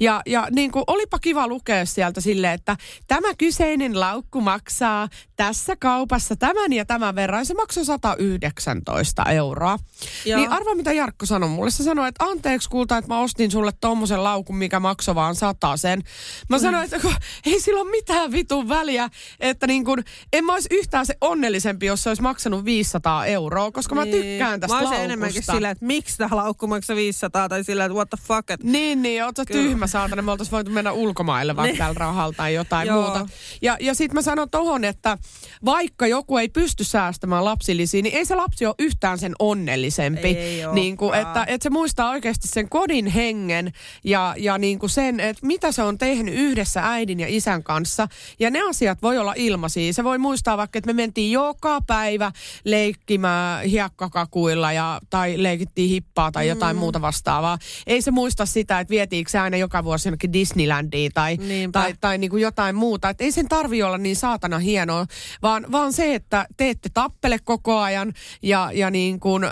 [0.00, 2.76] Ja, ja niin kuin, olipa kiva lukea sieltä silleen, että
[3.08, 7.46] tämä kyseinen laukku maksaa tässä kaupassa tämän ja tämän verran.
[7.46, 9.78] Se maksoi 119 euroa.
[10.24, 10.40] Joo.
[10.40, 11.70] Niin arva mitä Jarkko sanoi mulle.
[11.70, 15.34] Se sanoi, että anteeksi kulta, että mä ostin sulle tommosen laukun, mikä maksoi vaan
[15.76, 16.02] sen.
[16.48, 16.62] Mä mm.
[16.62, 17.08] sanoin, että
[17.46, 19.08] ei sillä ole mitään vitun väliä,
[19.40, 23.70] että niin kuin, en mä olisi yhtään se onnellisen jos se olisi maksanut 500 euroa,
[23.70, 24.08] koska niin.
[24.08, 25.04] mä tykkään tästä mä laukusta.
[25.04, 28.50] enemmänkin sillä, että miksi tämä laukku maksaa 500 tai sillä, että what the fuck.
[28.50, 28.62] Et...
[28.62, 30.22] Niin, niin, oot tyhmä saatana.
[30.22, 31.78] Me oltaisiin voitu mennä ulkomaille vaikka niin.
[31.78, 33.02] tällä rahalla tai jotain Joo.
[33.02, 33.26] muuta.
[33.62, 35.18] Ja, ja sitten mä sanon tohon, että
[35.64, 40.28] vaikka joku ei pysty säästämään lapsillisiin, niin ei se lapsi ole yhtään sen onnellisempi.
[40.28, 43.72] Ei niin kuin, että, että se muistaa oikeasti sen kodin hengen
[44.04, 48.08] ja, ja niin kuin sen, että mitä se on tehnyt yhdessä äidin ja isän kanssa.
[48.38, 49.92] Ja ne asiat voi olla ilmaisia.
[49.92, 52.32] Se voi muistaa vaikka, että me mentiin joka joka päivä
[52.64, 56.80] leikkimään hiekkakakuilla ja, tai leikittiin hippaa tai jotain mm.
[56.80, 57.58] muuta vastaavaa.
[57.86, 61.38] Ei se muista sitä, että vietiinkö se aina joka vuosi jonnekin Disneylandiin tai,
[61.72, 63.08] tai, tai niin kuin jotain muuta.
[63.08, 65.06] Et ei sen tarvi olla niin saatana hienoa,
[65.42, 68.12] vaan, vaan se, että te ette tappele koko ajan
[68.42, 69.50] ja, ja niin kuin, äh,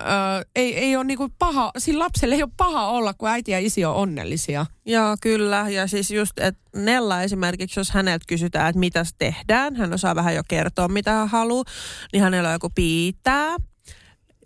[0.57, 3.59] ei, ei ole niin kuin paha, sillä lapselle ei ole paha olla, kun äiti ja
[3.59, 4.67] isi on onnellisia.
[4.87, 5.67] Joo, kyllä.
[5.69, 10.35] Ja siis just, että Nella esimerkiksi, jos häneltä kysytään, että mitä tehdään, hän osaa vähän
[10.35, 11.65] jo kertoa, mitä hän haluaa,
[12.13, 13.57] niin hänellä on joku piitää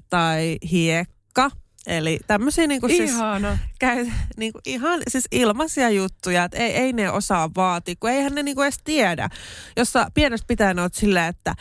[0.08, 1.50] tai hiekka
[1.86, 3.10] Eli tämmöisiä niinku siis,
[3.78, 4.06] käy,
[4.36, 8.62] niinku ihan siis ilmaisia juttuja, että ei, ei ne osaa vaatia, kun eihän ne niinku
[8.62, 9.28] edes tiedä.
[9.76, 11.54] Jossa pienestä pitäen oot silleen, että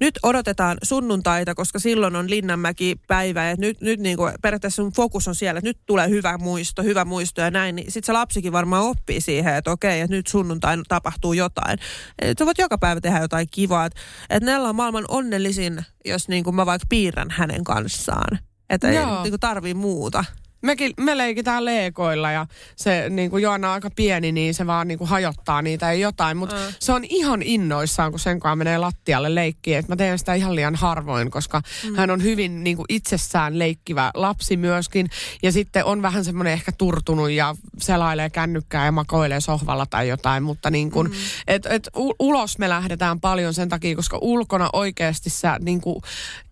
[0.00, 5.28] nyt odotetaan sunnuntaita, koska silloin on Linnanmäki päivä ja nyt, nyt niinku periaatteessa sun fokus
[5.28, 8.52] on siellä, että nyt tulee hyvä muisto, hyvä muisto ja näin, niin sitten se lapsikin
[8.52, 11.78] varmaan oppii siihen, että okei, että nyt sunnuntain tapahtuu jotain.
[12.18, 14.00] Et sä voit joka päivä tehdä jotain kivaa, että
[14.30, 18.38] et Nella on maailman onnellisin, jos niinku mä vaikka piirrän hänen kanssaan.
[18.70, 20.24] Että ei niin tarvii muuta
[20.64, 22.46] mekin, me leikitään leekoilla ja
[22.76, 25.92] se niin kuin Joanna on aika pieni, niin se vaan niin kuin hajottaa niitä ja
[25.92, 26.36] jotain.
[26.36, 26.74] Mutta mm.
[26.80, 29.78] se on ihan innoissaan, kun sen kanssa menee lattialle leikkiin.
[29.78, 31.94] Et mä teen sitä ihan liian harvoin, koska mm.
[31.94, 35.10] hän on hyvin niin kuin itsessään leikkivä lapsi myöskin.
[35.42, 40.42] Ja sitten on vähän semmoinen ehkä turtunut ja selailee kännykkää ja makoilee sohvalla tai jotain.
[40.42, 41.16] Mutta niin kuin, mm.
[41.46, 41.88] et, et
[42.18, 46.02] ulos me lähdetään paljon sen takia, koska ulkona oikeasti sä niin kuin,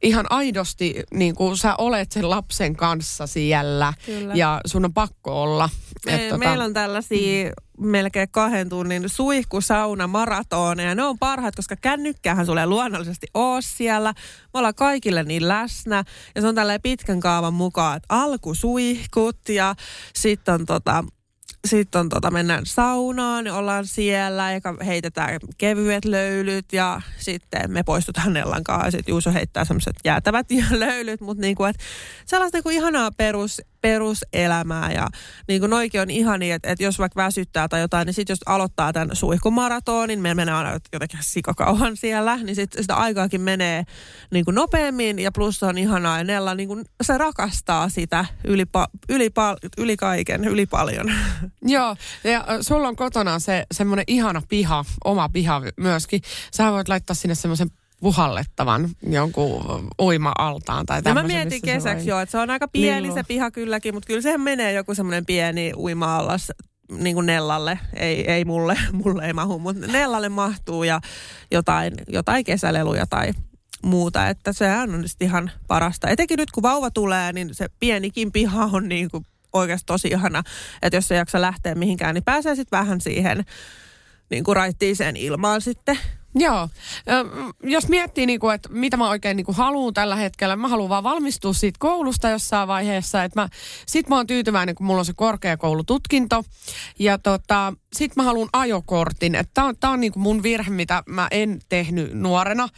[0.02, 4.34] ihan aidosti niin kuin, sä olet sen lapsen kanssa siellä Kyllä.
[4.34, 5.70] ja sun on pakko olla.
[6.06, 6.38] Me, Et, tota...
[6.38, 10.94] Meillä on tällaisia melkein kahden tunnin suihkusauna maratoneja.
[10.94, 14.12] Ne on parhaat, koska kännykkähän sulle luonnollisesti ole siellä.
[14.54, 16.04] Me ollaan kaikille niin läsnä.
[16.34, 19.74] Ja se on tällä pitkän kaavan mukaan, että alkusuihkut ja
[20.14, 21.04] sitten on tota,
[21.64, 27.82] sitten on tota, mennään saunaan, niin ollaan siellä ja heitetään kevyet löylyt ja sitten me
[27.82, 28.90] poistutaan Nellan kanssa.
[28.90, 31.76] Sitten Juuso heittää semmoiset jäätävät löylyt, mutta niinku, et
[32.26, 35.08] sellaista niinku ihanaa perus, peruselämää ja
[35.48, 38.92] niinku noikin on ihani, että et jos vaikka väsyttää tai jotain, niin sitten jos aloittaa
[38.92, 43.84] tämän suihkumaratonin, niin me menee aina jotenkin sikakauhan siellä, niin sit sitä aikaakin menee
[44.30, 48.64] niinku nopeammin ja plus on ihanaa ja Nella niinku, se rakastaa sitä yli,
[49.08, 49.30] yli,
[49.78, 51.12] yli kaiken, yli paljon.
[51.62, 56.20] Joo, ja sulla on kotona se semmoinen ihana piha, oma piha myöskin.
[56.54, 57.68] Sä voit laittaa sinne semmoisen
[58.02, 61.28] puhallettavan jonkun uima-altaan tai tämmöisen.
[61.28, 63.14] No mä mietin kesäksi jo, että se on aika pieni Lillu.
[63.14, 66.52] se piha kylläkin, mutta kyllä sehän menee joku semmoinen pieni uima-allas
[66.98, 71.00] niin kuin Nellalle, ei, ei mulle, mulle ei mahu, mutta Nellalle mahtuu ja
[71.50, 73.32] jotain, jotain kesäleluja tai
[73.82, 76.08] muuta, että sehän on ihan parasta.
[76.08, 80.42] Etenkin nyt kun vauva tulee, niin se pienikin piha on niin kuin oikeasti tosi ihana,
[80.82, 83.44] että jos se jaksa lähteä mihinkään, niin pääsee sitten vähän siihen
[84.30, 85.98] niin kuin raittiiseen ilmaan sitten.
[86.34, 86.68] Joo.
[87.62, 90.88] Jos miettii, niin kuin, että mitä mä oikein niin kuin haluan tällä hetkellä, mä haluan
[90.88, 93.24] vaan valmistua siitä koulusta jossain vaiheessa.
[93.24, 93.48] Että mä,
[93.86, 96.44] sit mä oon tyytyväinen, kun mulla on se korkeakoulututkinto.
[96.98, 99.38] Ja tota, sit mä haluan ajokortin.
[99.54, 102.68] Tää on, tää on niin kuin mun virhe, mitä mä en tehnyt nuorena.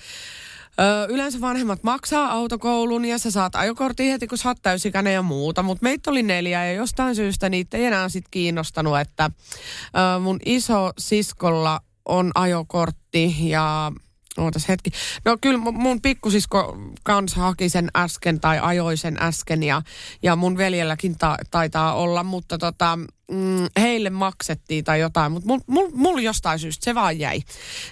[0.80, 5.22] Ö, yleensä vanhemmat maksaa autokoulun ja sä saat ajokortin heti, kun sä oot täysikäinen ja
[5.22, 5.62] muuta.
[5.62, 10.38] Mutta meitä oli neljä ja jostain syystä niitä ei enää sit kiinnostanut, että ö, mun
[10.44, 13.03] iso siskolla on ajokortti
[13.38, 13.92] ja
[14.38, 14.90] Ootas hetki.
[15.24, 19.82] No kyllä mun- pikkusisko kanssa haki sen äsken tai ajoi sen äsken ja,
[20.22, 22.98] ja mun veljelläkin ta, taitaa olla, mutta tota,
[23.30, 27.40] mm, heille maksettiin tai jotain, mutta mulla mul, mul jostain syystä se vaan jäi.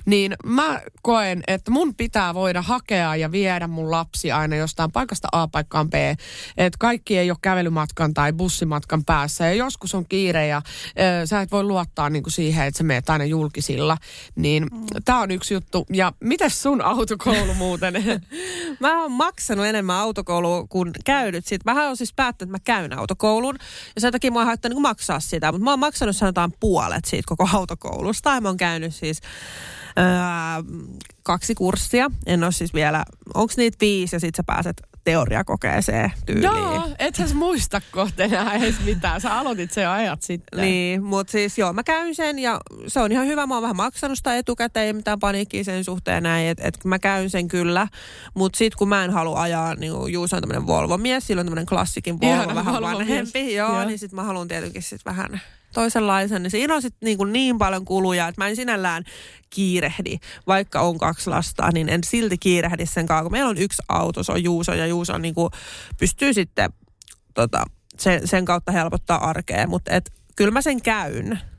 [0.06, 5.28] Niin mä koen, että mun pitää voida hakea ja viedä mun lapsi aina jostain paikasta
[5.32, 5.94] A paikkaan B.
[6.56, 10.62] Että kaikki ei ole kävelymatkan tai bussimatkan päässä ja joskus on kiire ja
[11.22, 13.96] ö, sä et voi luottaa niinku siihen, että sä meet aina julkisilla.
[14.34, 14.86] Niin mm.
[15.04, 15.86] tää on yksi juttu.
[15.92, 17.94] Ja mites sun autokoulu muuten?
[18.80, 21.46] Mä oon maksanut enemmän autokoulua kuin käynyt.
[21.46, 23.56] Sitten mä oon siis päättänyt, että mä käyn autokoulun.
[23.94, 25.52] Ja sen takia mä oon haittanut niin maksaa sitä.
[25.52, 28.34] Mutta mä oon maksanut sanotaan puolet siitä koko autokoulusta.
[28.34, 29.20] Ja mä oon käynyt siis
[29.98, 30.74] öö,
[31.22, 32.10] kaksi kurssia.
[32.26, 33.04] En ole siis vielä,
[33.34, 36.44] onko niitä viisi ja sit sä pääset teoriakokeeseen tyyliin.
[36.44, 39.20] Joo, et sä muista kohta enää edes mitään.
[39.20, 40.60] Sä aloitit sen jo ajat sitten.
[40.60, 43.46] Niin, mutta siis joo, mä käyn sen ja se on ihan hyvä.
[43.46, 46.98] Mä oon vähän maksanut sitä etukäteen, ei mitään paniikkiä sen suhteen näin, että et mä
[46.98, 47.88] käyn sen kyllä.
[48.34, 51.66] Mutta sit kun mä en halua ajaa, niin Juuso on tämmöinen Volvo-mies, sillä on tämmöinen
[51.66, 52.98] klassikin Volvo, Ihana vähän Volvo-mies.
[52.98, 53.54] vanhempi.
[53.54, 53.84] Joo, Joo.
[53.84, 55.40] niin sit mä haluan tietenkin sit vähän
[55.72, 56.42] toisenlaisen.
[56.42, 59.04] Niin siinä on sitten niin, kuin niin paljon kuluja, että mä en sinällään
[59.50, 63.82] kiirehdi, vaikka on kaksi lasta, niin en silti kiirehdi sen kanssa, kun meillä on yksi
[63.88, 65.50] auto, se on Juuso, ja Juuso niin kuin
[65.98, 66.72] pystyy sitten
[67.34, 67.64] tota,
[67.98, 69.90] sen, sen kautta helpottaa arkea, mutta
[70.36, 71.51] kyllä mä sen käyn.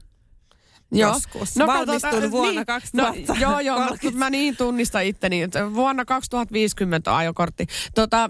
[1.00, 1.58] Joskus.
[1.58, 3.34] Valmistun vuonna 2030.
[3.34, 7.68] No, joo, joo, mutta mä niin tunnistan itteni, että vuonna 2050 on ajokortti.
[7.96, 8.30] Tota,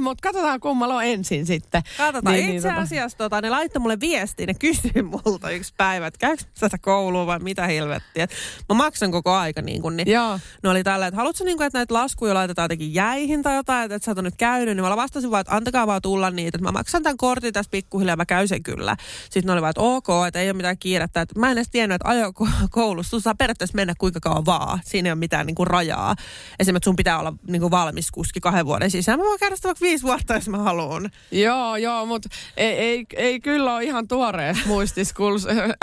[0.00, 1.82] mutta katsotaan kummalla on ensin sitten.
[1.96, 2.34] Katsotaan.
[2.34, 5.74] Niin, Niin, niin, Itse tota- asiassa tota, ne laittoi mulle viestiin, ne kysyi multa yksi
[5.76, 8.24] päivä, että käykö tätä koulua vai mitä helvettiä.
[8.24, 8.30] Et
[8.68, 10.38] Mä maksan koko aika niin kuin, niin Joo.
[10.62, 13.84] ne oli tällä, että haluatko niin kuin, että näitä laskuja laitetaan jotenkin jäihin tai jotain,
[13.84, 16.56] että, että sä oot nyt käynyt, niin mä vastasin vaan, että antakaa vaan tulla niitä,
[16.56, 18.96] että mä maksan tämän kortin tästä pikkuhiljaa, mä käyn sen kyllä.
[19.24, 21.70] Sitten ne oli vaan, että ok, että ei ole mitään kiirettä, että mä en edes
[21.70, 25.66] tiennyt, ajokoulussa sun saa periaatteessa mennä kuinka kauan vaan, siinä ei ole mitään niin kuin
[25.66, 26.14] rajaa.
[26.58, 29.68] Esimerkiksi sun pitää olla niin kuin valmis kuski kahden vuoden sisään, mä voin käydä sitä
[29.68, 31.10] vaikka viisi vuotta, jos mä haluan.
[31.30, 35.40] Joo, joo, mutta ei, ei, ei kyllä ole ihan tuoreessa muistis, kun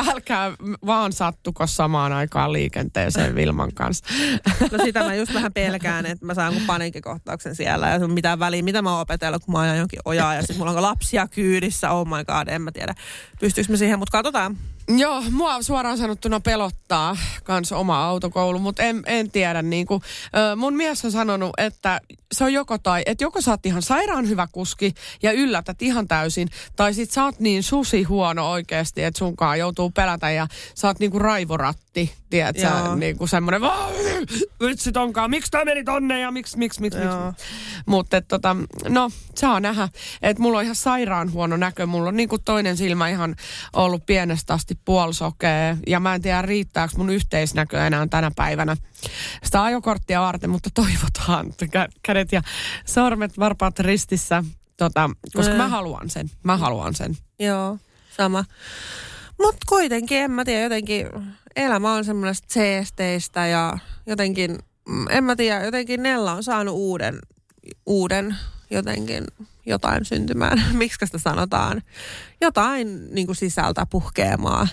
[0.10, 0.52] älkää
[0.86, 4.06] vaan sattuko samaan aikaan liikenteeseen Vilman kanssa.
[4.72, 8.40] No sitä mä just vähän pelkään, että mä saan kun paniikkikohtauksen siellä ja sun mitään
[8.40, 11.28] väliä, mitä mä oon opetellut, kun mä ajan jonkin ojaa ja sitten mulla on lapsia
[11.28, 12.96] kyydissä, oh my god, en mä tiedä.
[13.40, 14.58] Pystyykö mä siihen, mutta katsotaan.
[14.88, 19.62] Joo, mua suoraan sanottuna pelottaa kans oma autokoulu, mutta en, en tiedä.
[19.62, 19.88] Niin
[20.56, 22.02] mun mies on sanonut, että
[22.32, 26.08] se on joko tai, että joko sä oot ihan sairaan hyvä kuski ja yllätät ihan
[26.08, 30.88] täysin, tai sit sä oot niin susi huono oikeasti, että sunkaan joutuu pelätä ja sä
[30.88, 32.62] oot niinku raivoratti, tiedätkö,
[32.96, 33.90] niinku semmonen, "Vaa,
[34.66, 37.18] vitsi tonkaan, miksi tää meni tonne ja miksi, miksi, miksi, miksi.
[37.86, 38.56] Mutta tota,
[38.90, 39.90] no, saa nähdä,
[40.22, 43.36] että mulla on ihan sairaan huono näkö, mulla on niinku toinen silmä ihan
[43.74, 48.78] ollut pienestä asti puolisokea ja mä en tiedä riittääkö mun yhteisnäkö enää tänä päivänä
[49.44, 51.66] sitä ajokorttia varten, mutta toivotaan, että
[52.22, 52.42] kädet ja
[52.86, 54.44] sormet varpaat ristissä,
[54.78, 57.18] tota, koska mä haluan sen, mä haluan sen.
[57.40, 57.78] Joo,
[58.18, 58.46] sama.
[59.42, 61.08] Mutta kuitenkin, en mä tiedä, jotenkin
[61.56, 67.20] elämä on semmoista seesteistä ja jotenkin, mm, en mä tiedä, jotenkin Nella on saanut uuden,
[67.86, 68.36] uuden
[68.70, 69.24] jotenkin
[69.66, 70.64] jotain syntymään.
[70.78, 71.82] Miksi sitä sanotaan?
[72.42, 74.68] Jotain niin kuin sisältä puhkeamaa.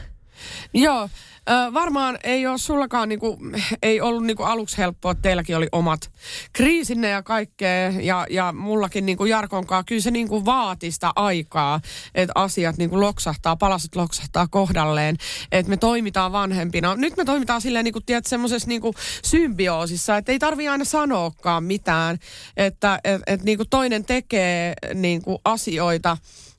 [0.75, 1.09] Joo,
[1.51, 3.39] ö, varmaan ei ole sullakaan niinku,
[3.83, 6.11] ei ollut niinku aluksi helppoa, että teilläkin oli omat
[6.53, 7.91] kriisinne ja kaikkea.
[7.91, 11.81] Ja, ja mullakin niinku Jarkonkaan, kyllä se niinku vaati sitä aikaa,
[12.15, 15.17] että asiat niinku loksahtaa, palaset loksahtaa kohdalleen.
[15.53, 16.97] Että me toimitaan vanhempina.
[16.97, 18.95] Nyt me toimitaan silleen niinku, tiedät, semmoisessa niinku
[19.25, 22.19] symbioosissa, että ei tarvi aina sanoakaan mitään.
[22.57, 26.17] Että et, et, niinku toinen tekee niinku asioita,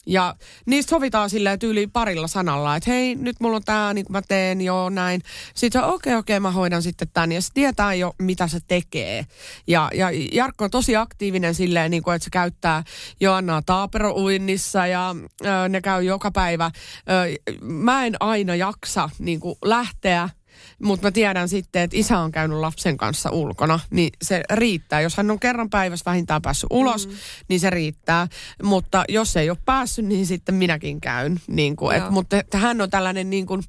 [0.10, 0.36] ja
[0.66, 4.62] niistä sovitaan silleen tyyli parilla sanalla, että hei, nyt mulla on tää, niin mä teen,
[4.62, 5.22] joo näin.
[5.56, 7.32] Sitten okei, okay, okei, okay, mä hoidan sitten tän.
[7.32, 9.26] Ja se tietää jo, mitä se tekee.
[9.68, 12.84] Ja, ja Jarkko on tosi aktiivinen silleen, niin kuin, että se käyttää
[13.20, 16.72] Joannaa taaperouinnissa ja ö, ne käy joka päivä.
[17.10, 20.30] Ö, mä en aina jaksa niin kuin lähteä
[20.84, 25.02] mutta mä tiedän sitten, että isä on käynyt lapsen kanssa ulkona, niin se riittää.
[25.02, 27.14] Jos hän on kerran päivässä vähintään päässyt ulos, mm.
[27.48, 28.28] niin se riittää.
[28.64, 31.42] Mutta jos ei ole päässyt, niin sitten minäkin käyn.
[31.48, 33.64] Niin kuin, et, mutta hän on tällainen niin kuin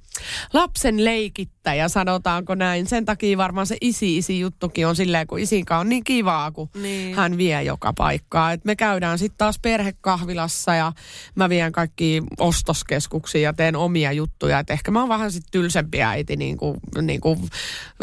[0.52, 2.86] lapsen leikittäjä, sanotaanko näin.
[2.86, 7.16] Sen takia varmaan se isi-isi juttukin on silleen, kun isinkä on niin kivaa, kun niin.
[7.16, 8.52] hän vie joka paikkaa.
[8.52, 10.92] Et me käydään sitten taas perhekahvilassa ja
[11.34, 14.58] mä vien kaikki ostoskeskuksiin ja teen omia juttuja.
[14.58, 17.38] Et ehkä mä oon vähän sitten tylsempi äiti niin kuin niin kuin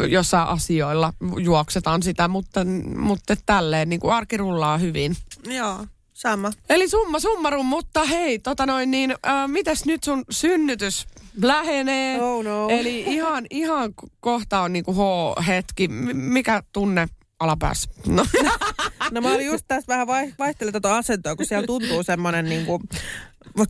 [0.08, 2.60] jossain asioilla juoksetaan sitä, mutta,
[2.96, 5.16] mutta tälleen niin kuin arki rullaa hyvin.
[5.44, 5.86] Joo.
[6.12, 6.52] Sama.
[6.70, 11.06] Eli summa summarum, mutta hei, tota noin, niin äh, mitäs nyt sun synnytys
[11.42, 12.22] lähenee?
[12.22, 12.68] Oh no.
[12.68, 15.88] Eli ihan, ihan kohta on niinku H-hetki.
[15.88, 17.08] M- mikä tunne
[17.40, 17.90] alapäässä?
[18.06, 18.26] No.
[19.12, 20.06] no mä olin just tässä vähän
[20.38, 22.80] vaihtelin tätä asentoa, kun siellä tuntuu semmoinen niinku,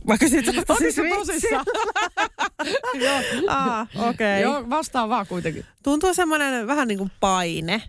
[0.07, 1.65] vaikka siitä on siis tosissaan.
[3.05, 3.21] Joo.
[3.47, 4.09] Ah, okei.
[4.09, 4.39] Okay.
[4.39, 5.65] Joo, vastaan vaan kuitenkin.
[5.83, 7.81] Tuntuu semmoinen vähän niin kuin paine.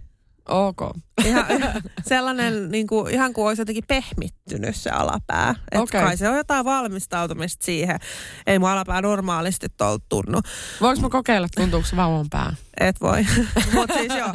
[0.49, 0.81] Ok.
[1.25, 1.45] Ihan,
[2.09, 5.51] sellainen niin kuin, ihan kuin olisi jotenkin pehmittynyt se alapää.
[5.51, 6.03] Että okay.
[6.03, 7.99] kai se on jotain valmistautumista siihen.
[8.47, 10.41] Ei mun alapää normaalisti tuolta tunnu.
[10.81, 12.55] Voinko mä kokeilla, tuntuuko se vauvan pää?
[12.81, 13.27] Et voi.
[13.75, 14.35] Mutta siis joo.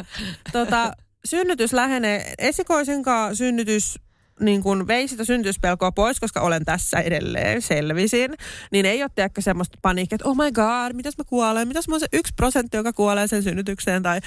[0.52, 0.94] Tota,
[1.26, 2.34] synnytys lähenee.
[2.38, 4.00] Esikoisenkaan synnytys
[4.40, 8.36] niin kuin vei sitä syntyspelkoa pois, koska olen tässä edelleen, selvisin,
[8.72, 11.94] niin ei ole tiedäkö semmoista paniikkia, että oh my god, mitäs mä kuolen, mitäs mä
[11.94, 14.20] oon se yksi prosentti, joka kuolee sen synnytykseen, tai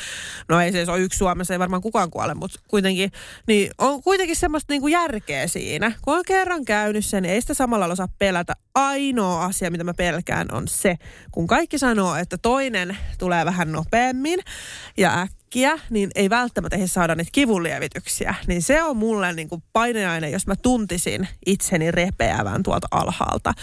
[0.49, 3.11] no ei se ole yksi Suomessa, ei varmaan kukaan kuole, mutta kuitenkin,
[3.47, 5.93] niin on kuitenkin semmoista niin kuin järkeä siinä.
[6.03, 8.53] Kun on kerran käynyt sen, niin ei sitä samalla osaa pelätä.
[8.75, 10.97] Ainoa asia, mitä mä pelkään, on se,
[11.33, 14.39] kun kaikki sanoo, että toinen tulee vähän nopeammin
[14.97, 15.38] ja äkkiä,
[15.91, 18.35] niin ei välttämättä he saada niitä kivunlievityksiä.
[18.47, 23.55] Niin se on mulle niin kuin paineaine, jos mä tuntisin itseni repeävän tuolta alhaalta.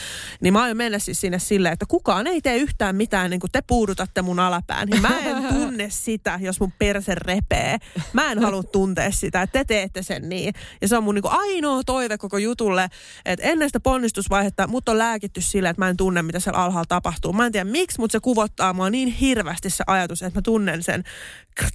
[0.42, 3.52] Niin mä aion mennä siis sinne silleen, että kukaan ei tee yhtään mitään, niin kuin
[3.52, 4.88] te puudutatte mun alapään.
[4.88, 7.78] Niin mä en tunne sitä, jos mun perse repee.
[8.14, 10.54] Mä en halua tuntea sitä, että te teette sen niin.
[10.82, 12.90] Ja se on mun niin kuin ainoa toive koko jutulle,
[13.26, 16.86] että ennen sitä ponnistusvaihetta mut on lääkitty sillä, että mä en tunne, mitä siellä alhaalla
[16.88, 17.34] tapahtuu.
[17.34, 20.84] Mä en tiedä miksi, mutta se kuvottaa mua niin hirveästi se ajatus, että mä tunnen
[20.84, 21.04] sen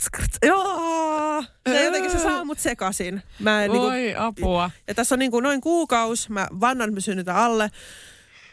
[0.00, 1.44] krts, krts, joo!
[1.68, 3.22] Se jotenkin se saa mut sekasin.
[3.38, 4.70] Mä en, Oi, niinku, apua.
[4.88, 7.70] Ja tässä on niinku noin kuukaus, mä vannan mä synnytän alle,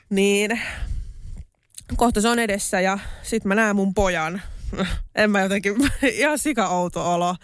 [0.10, 0.62] niin
[1.96, 4.42] kohta se on edessä ja sit mä näen mun pojan.
[5.16, 5.76] En mä jotenkin,
[6.14, 7.36] ihan sika outo olo.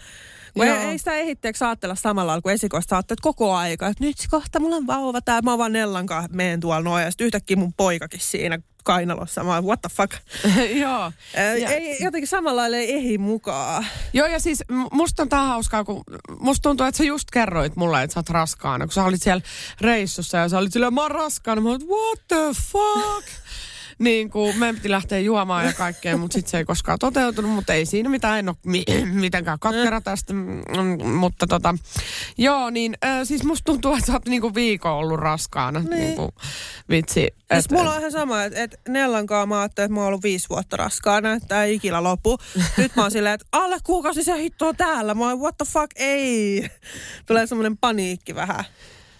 [0.54, 4.16] Kun ei, ei sitä ehitteeksi ajattella samalla lailla kuin esikoista että koko aika, että nyt
[4.30, 7.56] kohta mulla on vauva tää, mä vaan Nellan kanssa, meen tuolla noin ja sitten yhtäkkiä
[7.56, 9.44] mun poikakin siinä kainalossa.
[9.44, 10.12] Mä what the fuck.
[10.82, 11.12] Joo.
[11.60, 11.70] ja.
[11.70, 13.86] ei, jotenkin samalla lailla ei ehi mukaan.
[14.12, 16.04] Joo, ja siis musta on tää hauskaa, kun
[16.38, 19.42] musta tuntuu, että sä just kerroit mulle, että sä oot raskaana, kun sä olit siellä
[19.80, 21.60] reissussa ja sä olit silleen, mä oon raskaana.
[21.60, 23.28] Mä oon, what the fuck?
[23.98, 27.72] niin kuin meidän piti lähteä juomaan ja kaikkea, mutta sitten se ei koskaan toteutunut, mutta
[27.72, 31.74] ei siinä mitään, en ole mi- mitenkään katkera tästä, mm, mutta tota,
[32.38, 35.90] joo, niin äh, siis musta tuntuu, että sä oot niinku viikon ollut raskaana, niin.
[35.90, 36.34] niinku,
[36.90, 37.22] vitsi.
[37.22, 40.22] Et, siis mulla on ihan sama, että et Nellankaan mä ajattelin, että mä oon ollut
[40.22, 42.38] viisi vuotta raskaana, että ei ikinä lopu.
[42.76, 45.14] Nyt mä oon silleen, että alle kuukausi se hittoa täällä.
[45.14, 46.70] Mä oon, what the fuck, ei.
[47.26, 48.64] Tulee semmoinen paniikki vähän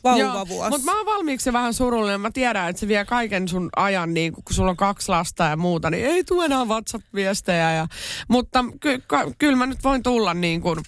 [0.04, 0.70] vauvavuosi.
[0.70, 2.20] Mutta mä oon valmiiksi vähän surullinen.
[2.20, 5.56] Mä tiedän, että se vie kaiken sun ajan, niin kun sulla on kaksi lasta ja
[5.56, 7.72] muuta, niin ei tule enää WhatsApp-viestejä.
[7.72, 7.86] Ja,
[8.28, 10.78] mutta ky- ka- kyllä mä nyt voin tulla niin kuin,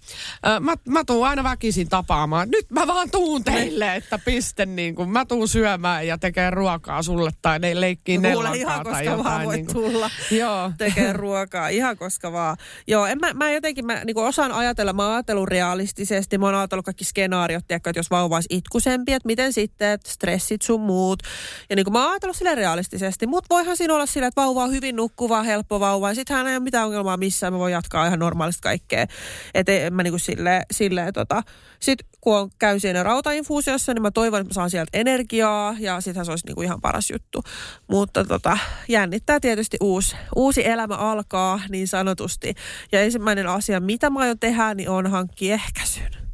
[0.47, 2.51] äh, mä, mä tuun aina väkisin tapaamaan.
[2.51, 7.03] Nyt mä vaan tuun teille, että piste niin kuin, mä tuun syömään ja tekee ruokaa
[7.03, 9.25] sulle tai ne leikkii no, ihan koska jotain.
[9.25, 9.75] vaan voi niin kuin.
[9.93, 10.73] tulla Joo.
[10.79, 12.57] tekee ruokaa, ihan koska vaan.
[12.87, 16.85] Joo, en mä, mä jotenkin, mä niin osaan ajatella, mä oon realistisesti, mä oon ajatellut
[16.85, 20.80] kaikki skenaariot, tiedätkö, että jos vauva olisi itkusempi, vanhempi, että miten sitten, että stressit sun
[20.80, 21.22] muut.
[21.70, 24.64] Ja niin kuin mä oon ajatellut sille realistisesti, mutta voihan siinä olla sille, että vauva
[24.64, 27.72] on hyvin nukkuva, helppo vauva, ja sitten hän ei ole mitään ongelmaa missään, mä voin
[27.72, 29.07] jatkaa ihan normaalisti kaikkea.
[29.54, 31.42] Että en mä niin kuin sille, sille tota.
[31.80, 36.00] Sitten kun on, käy siinä rautainfuusiossa, niin mä toivon, että mä saan sieltä energiaa, ja
[36.00, 37.42] sittenhän se olisi niin kuin ihan paras juttu.
[37.90, 42.54] Mutta tota, jännittää tietysti uusi, uusi elämä alkaa niin sanotusti.
[42.92, 46.26] Ja ensimmäinen asia, mitä mä aion tehdä, niin on hankkia ehkäisyn.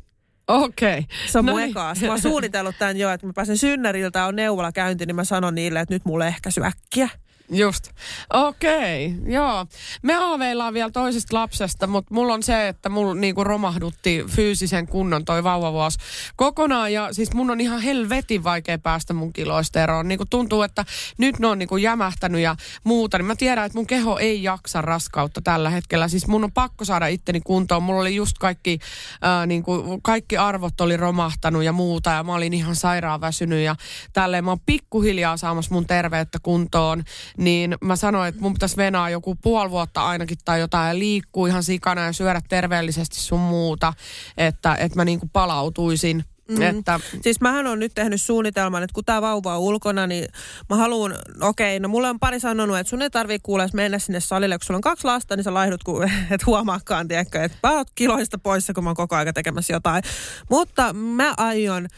[0.53, 0.98] Okei.
[0.98, 1.16] Okay.
[1.26, 1.70] Se on no mun niin.
[1.70, 5.24] eka Mä oon suunnitellut tämän jo, että mä pääsen synnäriltä, on neuvola käynti, niin mä
[5.24, 7.09] sanon niille, että nyt mulle ehkä syäkkiä.
[7.51, 7.90] Just.
[8.32, 9.66] Okei, okay, joo.
[10.03, 15.24] Me haaveillaan vielä toisesta lapsesta, mutta mulla on se, että mulla niinku romahdutti fyysisen kunnon
[15.24, 15.99] toi vauvavuosi
[16.36, 16.93] kokonaan.
[16.93, 20.09] Ja siis mun on ihan helvetin vaikea päästä mun kiloista eroon.
[20.09, 20.84] Niinku tuntuu, että
[21.18, 23.18] nyt ne on niinku jämähtänyt ja muuta.
[23.18, 26.09] Niin mä tiedän, että mun keho ei jaksa raskautta tällä hetkellä.
[26.09, 27.82] Siis mun on pakko saada itteni kuntoon.
[27.82, 28.78] Mulla oli just kaikki,
[29.22, 32.11] ää, niinku, kaikki arvot oli romahtanut ja muuta.
[32.11, 33.76] Ja mä olin ihan sairaan väsynyt ja
[34.12, 34.45] tälleen.
[34.45, 37.05] Mä oon pikkuhiljaa saamassa mun terveyttä kuntoon
[37.39, 41.47] niin mä sanoin, että mun pitäisi venaa joku puoli vuotta ainakin tai jotain ja liikkuu
[41.47, 43.93] ihan sikana ja syödä terveellisesti sun muuta,
[44.37, 46.62] että, että mä niinku palautuisin Mm.
[46.62, 47.01] Että...
[47.20, 50.28] Siis mähän on nyt tehnyt suunnitelman, että kun tämä vauva on ulkona, niin
[50.70, 53.99] mä haluan, okei, okay, no mulle on pari sanonut, että sun ei tarvii kuulla mennä
[53.99, 57.59] sinne salille, kun sulla on kaksi lasta, niin sä laihdut, kun et huomaakaan, tiedätkö, että
[57.62, 60.03] mä oot kiloista poissa, kun mä oon koko ajan tekemässä jotain.
[60.51, 61.88] Mutta mä aion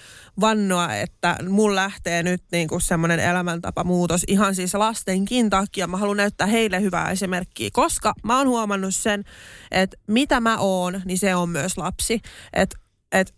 [0.40, 5.86] vannoa, että mun lähtee nyt niin kuin semmoinen elämäntapamuutos ihan siis lastenkin takia.
[5.86, 9.24] Mä haluan näyttää heille hyvää esimerkkiä, koska mä oon huomannut sen,
[9.70, 12.20] että mitä mä oon, niin se on myös lapsi.
[12.52, 12.76] Että
[13.12, 13.34] et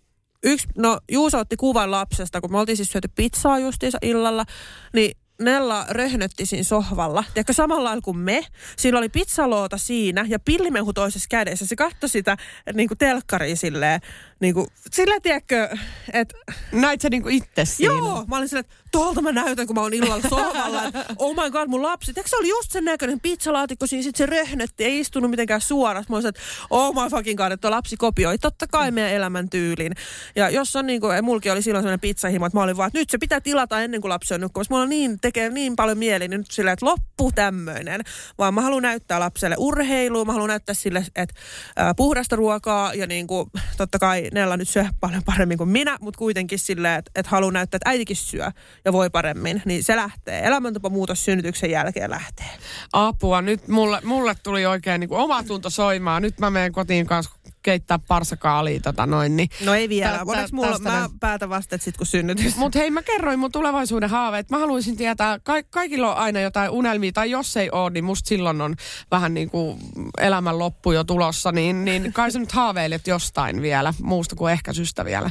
[0.46, 4.44] yksi, no Juuso otti kuvan lapsesta, kun me oltiin siis syöty pizzaa justiinsa illalla,
[4.92, 7.24] niin Nella röhnötti siinä sohvalla.
[7.34, 8.46] Tiedätkö, samalla lailla kuin me.
[8.76, 11.66] Siinä oli pizzaloota siinä ja pillimehu toisessa kädessä.
[11.66, 12.36] Se katsoi sitä
[12.74, 14.00] niin kuin telkkariin silleen,
[14.40, 15.68] niin kuin, silleen tiedätkö,
[16.12, 16.36] että...
[16.72, 17.94] Näit sä niin kuin itse siinä?
[17.94, 20.84] Joo, mä olin silleen, että tuolta mä näytän, kun mä oon illalla sohvalla.
[20.84, 22.12] Että, oh my god, mun lapsi.
[22.16, 26.10] Eikö se oli just sen näköinen pizzalaatikko siinä, sit se röhnötti, ei istunut mitenkään suorassa.
[26.10, 29.92] Mä olin että oh my fucking god, että lapsi kopioi totta kai meidän elämäntyylin.
[30.36, 32.98] Ja jos on niin kuin, mulki oli silloin sellainen pizzahimo, että mä olin vaan, että
[32.98, 34.74] nyt se pitää tilata ennen kuin lapsi on nukkumassa.
[34.74, 38.00] Mulla niin, tekee niin paljon mieli niin nyt silleen, että loppu tämmöinen.
[38.38, 41.34] Vaan mä haluan näyttää lapselle urheilua, mä haluan näyttää sille, että
[41.80, 45.96] äh, puhdasta ruokaa ja niin kuin, totta kai Nella nyt syö paljon paremmin kuin minä,
[46.00, 48.50] mutta kuitenkin silleen, että, että haluan näyttää, että äitikin syö
[48.84, 50.46] ja voi paremmin, niin se lähtee.
[50.46, 52.50] Elämäntapamuutos synnytyksen jälkeen lähtee.
[52.92, 56.22] Apua, nyt mulle, mulle tuli oikein niin kuin oma tunto soimaan.
[56.22, 57.35] Nyt mä menen kotiin kanssa
[57.66, 59.36] keittää parsakaalia tota noin.
[59.36, 60.12] Niin no ei vielä.
[60.12, 61.18] Tä, tä, mulla, mä näin.
[61.20, 62.56] päätän vasta, sit kun synnytys.
[62.56, 64.50] Mut hei, mä kerroin mun tulevaisuuden haaveet.
[64.50, 68.28] Mä haluaisin tietää, ka- kaikilla on aina jotain unelmia, tai jos ei ole, niin musta
[68.28, 68.74] silloin on
[69.10, 69.78] vähän niin kuin
[70.18, 75.04] elämän loppu jo tulossa, niin, niin kai sä nyt haaveilet jostain vielä, muusta kuin ehkäisystä
[75.04, 75.30] vielä.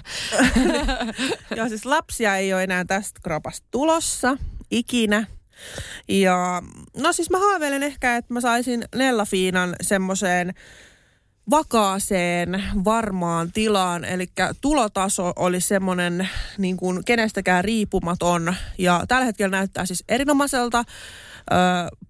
[1.58, 4.38] Joo, siis lapsia ei ole enää tästä kropasta tulossa
[4.72, 5.26] ikinä.
[6.08, 6.64] Ja
[6.98, 10.54] no siis mä haaveilen ehkä, että mä saisin Nella Fiinan semmoiseen
[11.50, 14.06] vakaaseen, varmaan tilaan.
[14.06, 14.30] Eli
[14.62, 18.56] tulotaso oli semmoinen niin kuin kenestäkään riippumaton.
[18.78, 20.84] Ja tällä hetkellä näyttää siis erinomaiselta.
[21.52, 21.56] Ö,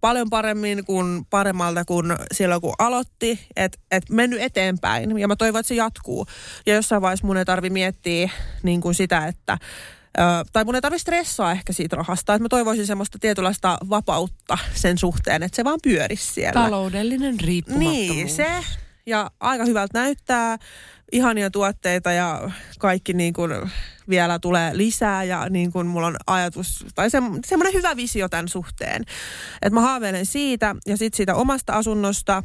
[0.02, 5.60] paljon paremmin kuin paremmalta kuin silloin kun aloitti, että et mennyt eteenpäin ja mä toivon,
[5.60, 6.28] että se jatkuu.
[6.66, 8.30] Ja jossain vaiheessa mun ei tarvi miettiä
[8.64, 9.58] niin kuin sitä, että
[10.18, 10.22] Ö,
[10.54, 14.98] tai mun ei tarvitse stressaa ehkä siitä rahasta, että mä toivoisin semmoista tietynlaista vapautta sen
[14.98, 16.62] suhteen, että se vaan pyörisi siellä.
[16.62, 18.16] Taloudellinen riippumattomuus.
[18.16, 18.48] Niin, se
[19.06, 20.58] ja aika hyvältä näyttää.
[21.12, 23.52] Ihania tuotteita ja kaikki niin kuin
[24.10, 28.48] vielä tulee lisää ja niin kuin mulla on ajatus tai se, semmoinen hyvä visio tämän
[28.48, 29.02] suhteen.
[29.62, 32.44] Että mä haaveilen siitä ja sitten siitä omasta asunnosta.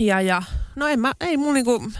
[0.00, 0.42] Ja, ja
[0.76, 1.92] no en mä, ei mun niinku,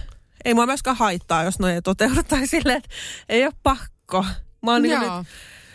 [0.44, 2.90] ei mua myöskään haittaa, jos noin ei toteudu tai silleen, että
[3.28, 4.24] ei ole pakko.
[4.62, 5.10] Mä oon niin nyt,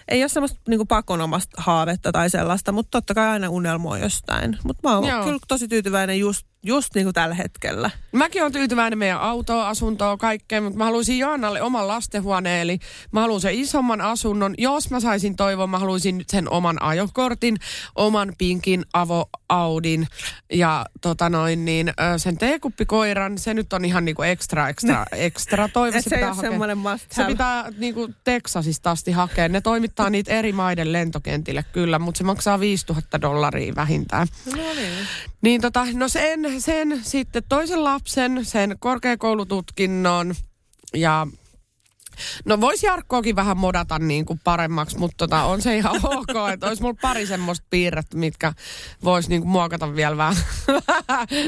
[0.07, 4.57] ei ole semmoista niin pakonomasta haavetta tai sellaista, mutta totta kai aina unelmoi jostain.
[4.63, 5.23] Mutta mä oon Joo.
[5.23, 7.89] kyllä tosi tyytyväinen just Just niin kuin tällä hetkellä.
[8.11, 12.79] Mäkin olen tyytyväinen meidän autoa, asuntoa, kaikkeen, mutta mä haluaisin Joannalle oman lastenhuoneen, eli
[13.11, 14.55] mä haluan sen isomman asunnon.
[14.57, 17.57] Jos mä saisin toivon, mä haluaisin sen oman ajokortin,
[17.95, 20.07] oman pinkin avo Audin
[20.53, 23.37] ja tota noin, niin, sen teekuppikoiran.
[23.37, 25.97] Se nyt on ihan niinku ekstra, ekstra, ekstra toivo.
[25.97, 29.49] se, se pitää semmoinen must Se pitää niinku Texasista asti hakea.
[29.49, 34.27] Ne toimittaa niitä eri maiden lentokentille kyllä, mutta se maksaa 5000 dollaria vähintään.
[34.55, 35.07] No niin.
[35.43, 40.35] Niin tota, no sen, sen sitten toisen lapsen, sen korkeakoulututkinnon
[40.93, 41.27] ja
[42.45, 46.67] No voisi Jarkkoakin vähän modata niin kuin paremmaksi, mutta tota, on se ihan ok, että
[46.67, 48.53] olisi mulla pari semmoista piirrettä, mitkä
[49.03, 50.35] voisi niin kuin muokata vielä vähän.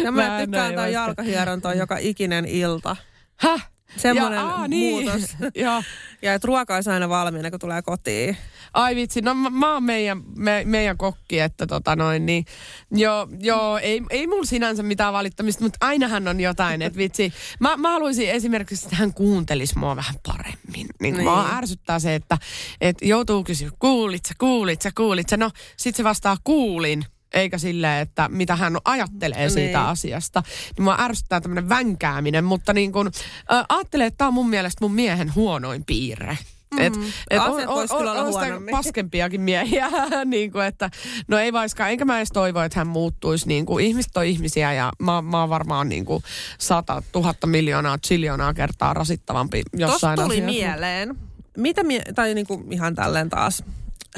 [0.04, 2.96] Ja mä tykkään tämän jalkahierontaa joka ikinen ilta.
[3.36, 3.70] Häh?
[3.98, 5.06] Semmoinen ja, aa, niin.
[5.06, 5.36] muutos.
[5.56, 5.84] ja.
[6.22, 8.38] ja että ruoka olisi aina valmiina, kun tulee kotiin.
[8.76, 12.46] Ai vitsi, no mä, mä oon meidän, me, meidän kokki, että tota noin, niin
[12.92, 17.34] joo, joo ei, ei mulla sinänsä mitään valittamista, mutta ainahan on jotain, että vitsi.
[17.60, 20.88] Mä, mä haluaisin esimerkiksi, että hän kuuntelisi mua vähän paremmin.
[21.02, 21.26] Niin, niin.
[21.26, 22.38] Mä ärsyttää se, että,
[22.82, 25.38] että joutuu kysyä, kuulit sä, kuulit sä, kuulit sä.
[25.38, 29.52] No, sit se vastaa kuulin eikä sille, että mitä hän ajattelee niin.
[29.52, 30.44] siitä asiasta.
[30.78, 33.12] Niin mua ärsyttää tämmöinen vänkääminen, mutta niin kun,
[33.54, 36.38] äh, ajattelee, että tämä on mun mielestä mun miehen huonoin piirre.
[36.74, 36.80] Mm.
[36.80, 36.94] Et,
[37.30, 39.90] et on, on, on, on paskempiakin miehiä,
[40.26, 40.90] niin kuin, että
[41.28, 43.48] no ei vaiskaan, enkä mä edes toivo, että hän muuttuisi.
[43.48, 46.24] Niin kuin, ihmiset on ihmisiä ja mä, mä oon varmaan niin kuin
[46.58, 50.68] sata, tuhatta miljoonaa, triljoonaa kertaa rasittavampi jossain Tuossa tuli asiassa.
[50.68, 51.16] mieleen,
[51.58, 53.64] mitä mie- tai niin kuin ihan tälleen taas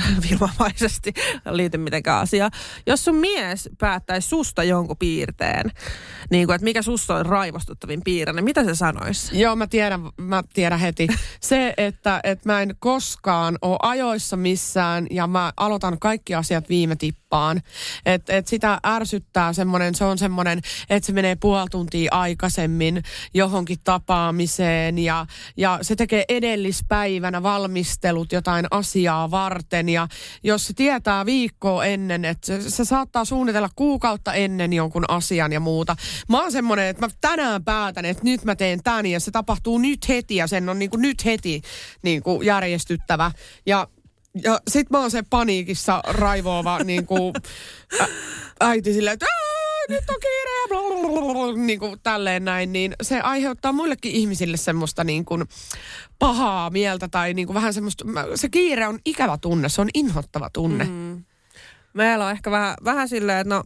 [0.29, 1.13] vilmamaisesti
[1.51, 2.51] liity mitenkään asiaan.
[2.85, 5.71] Jos sun mies päättäisi susta jonkun piirteen,
[6.29, 9.39] niin kuin, että mikä susta on raivostuttavin piirre, niin mitä se sanoisi?
[9.39, 11.07] Joo, mä tiedän, mä tiedän heti.
[11.39, 16.95] Se, että, että mä en koskaan ole ajoissa missään ja mä aloitan kaikki asiat viime
[16.95, 17.61] tippa kauppaan.
[18.05, 23.03] Et, et sitä ärsyttää semmoinen, se on semmoinen, että se menee puoli tuntia aikaisemmin
[23.33, 25.25] johonkin tapaamiseen ja,
[25.57, 30.07] ja se tekee edellispäivänä valmistelut jotain asiaa varten ja
[30.43, 35.59] jos se tietää viikkoa ennen, että se, se saattaa suunnitella kuukautta ennen jonkun asian ja
[35.59, 35.95] muuta.
[36.29, 39.77] Mä oon semmoinen, että mä tänään päätän, että nyt mä teen tän ja se tapahtuu
[39.77, 41.61] nyt heti ja sen on niin kuin nyt heti
[42.01, 43.31] niin kuin järjestyttävä.
[43.65, 43.87] Ja
[44.43, 47.33] ja sit mä oon se paniikissa raivoava niin kuin,
[48.01, 48.07] ä,
[48.59, 49.25] äiti silleen, että
[49.89, 55.43] nyt on kiire niin kuin tälleen näin, niin se aiheuttaa muillekin ihmisille semmoista niin kuin
[56.19, 60.49] pahaa mieltä tai niin kuin vähän semmoista, se kiire on ikävä tunne, se on inhottava
[60.53, 60.83] tunne.
[60.83, 61.23] Mm.
[61.93, 63.63] Meillä on ehkä vähän, vähän silleen, että no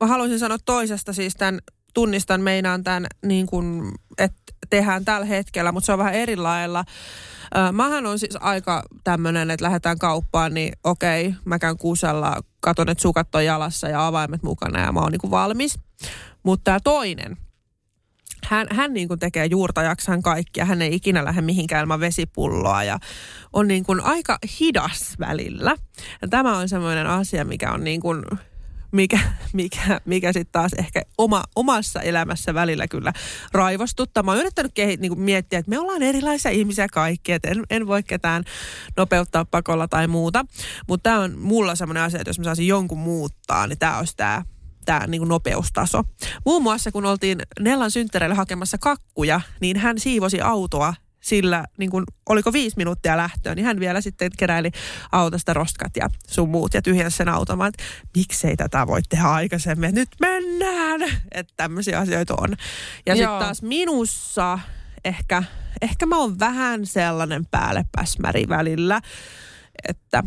[0.00, 1.60] mä haluaisin sanoa toisesta siis tämän,
[1.94, 6.84] tunnistan meinaan tämän niin kuin, että tehdään tällä hetkellä, mutta se on vähän eri lailla.
[7.72, 13.02] Mähän on siis aika tämmöinen, että lähdetään kauppaan, niin okei, mä käyn kuusella, katon, että
[13.02, 15.78] sukat on jalassa ja avaimet mukana ja mä oon niinku valmis.
[16.42, 17.36] Mutta tämä toinen,
[18.46, 20.64] hän, hän niin kuin tekee juurta jaksan kaikkia.
[20.64, 22.98] Hän ei ikinä lähde mihinkään ilman vesipulloa ja
[23.52, 25.76] on niin kuin aika hidas välillä.
[26.22, 28.24] Ja tämä on semmoinen asia, mikä on niin kuin
[28.96, 29.18] mikä,
[29.52, 33.12] mikä, mikä sitten taas ehkä oma, omassa elämässä välillä kyllä
[33.52, 34.22] raivostuttaa.
[34.22, 37.86] Mä oon yrittänyt kehi, niin miettiä, että me ollaan erilaisia ihmisiä kaikki, että en, en
[37.86, 38.44] voi ketään
[38.96, 40.44] nopeuttaa pakolla tai muuta.
[40.88, 44.16] Mutta tämä on mulla semmoinen asia, että jos mä saisin jonkun muuttaa, niin tämä olisi
[44.16, 44.42] tämä
[44.84, 46.02] tämä niin nopeustaso.
[46.44, 50.94] Muun muassa kun oltiin Nellan synttäreille hakemassa kakkuja, niin hän siivosi autoa
[51.26, 54.70] sillä, niin kuin, oliko viisi minuuttia lähtöön, niin hän vielä sitten keräili
[55.12, 57.84] autosta roskat ja sun muut ja tyhjensi sen automaan, että
[58.16, 61.02] miksei tätä voi tehdä aikaisemmin, nyt mennään,
[61.32, 62.54] että tämmöisiä asioita on.
[63.06, 64.58] Ja sitten taas minussa
[65.04, 65.42] ehkä,
[65.82, 69.00] ehkä mä oon vähän sellainen päällepäsmäri välillä,
[69.88, 70.22] että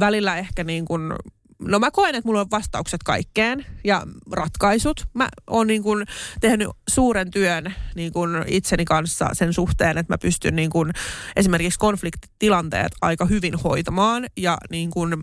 [0.00, 1.12] välillä ehkä niin kuin
[1.58, 4.02] no mä koen, että mulla on vastaukset kaikkeen ja
[4.32, 5.08] ratkaisut.
[5.14, 6.06] Mä oon niin kuin
[6.40, 10.92] tehnyt suuren työn niin kuin itseni kanssa sen suhteen, että mä pystyn niin kuin
[11.36, 15.14] esimerkiksi konfliktitilanteet aika hyvin hoitamaan ja niin kuin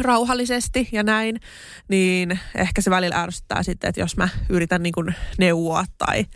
[0.00, 1.40] rauhallisesti ja näin,
[1.88, 6.26] niin ehkä se välillä ärsyttää sitten, että jos mä yritän niin neuvoa tai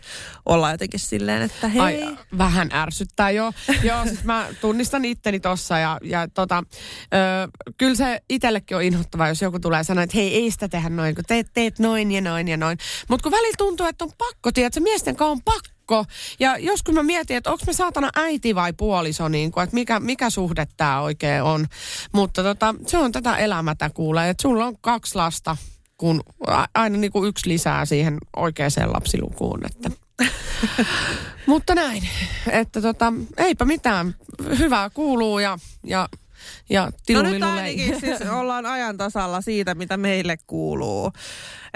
[0.45, 1.81] olla jotenkin silleen, että hei.
[1.81, 3.53] Ai, vähän ärsyttää, joo.
[3.83, 6.63] joo, siis mä tunnistan itteni tossa ja, ja tota,
[7.13, 10.89] ö, kyllä se itsellekin on inhottavaa, jos joku tulee sanoa, että hei, ei sitä tehdä
[10.89, 12.77] noin, kun teet, teet noin ja noin ja noin.
[13.09, 16.05] Mutta kun välillä tuntuu, että on pakko, tiedätkö, miesten kanssa on pakko pakko.
[16.39, 19.99] Ja joskus mä mietin, että onko me saatana äiti vai puoliso, niin kuin, että mikä,
[19.99, 21.67] mikä suhde tämä oikein on.
[22.11, 25.57] Mutta tota, se on tätä elämätä kuulee, että sulla on kaksi lasta,
[25.97, 26.23] kun
[26.73, 29.59] aina niin kuin yksi lisää siihen oikeaan lapsilukuun.
[29.65, 29.91] Että.
[31.47, 32.09] Mutta näin,
[32.49, 34.15] että tota, eipä mitään.
[34.59, 36.09] Hyvää kuuluu ja, ja
[36.69, 41.11] ja no nyt ainakin siis ollaan ajan tasalla siitä, mitä meille kuuluu.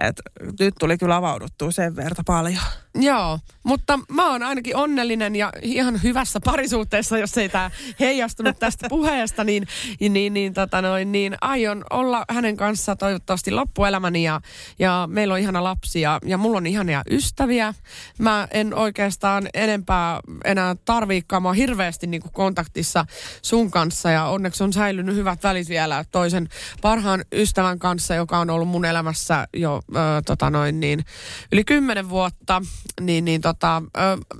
[0.01, 0.21] Et
[0.59, 2.61] nyt tuli kyllä avauduttua sen verta paljon.
[2.95, 8.89] Joo, mutta mä oon ainakin onnellinen ja ihan hyvässä parisuhteessa, jos ei tämä heijastunut tästä
[8.95, 9.67] puheesta, niin,
[9.99, 14.41] niin, niin, tota noin, niin aion olla hänen kanssa toivottavasti loppuelämäni ja,
[14.79, 17.73] ja meillä on ihana lapsi ja, ja mulla on ihania ystäviä.
[18.17, 23.05] Mä en oikeastaan enempää enää tarviikaan, mä oon hirveästi niin kuin kontaktissa
[23.41, 26.49] sun kanssa ja onneksi on säilynyt hyvät välit vielä toisen
[26.81, 31.05] parhaan ystävän kanssa, joka on ollut mun elämässä jo ö, tota noin niin,
[31.51, 32.61] yli kymmenen vuotta,
[33.01, 34.35] niin, niin tota, ö,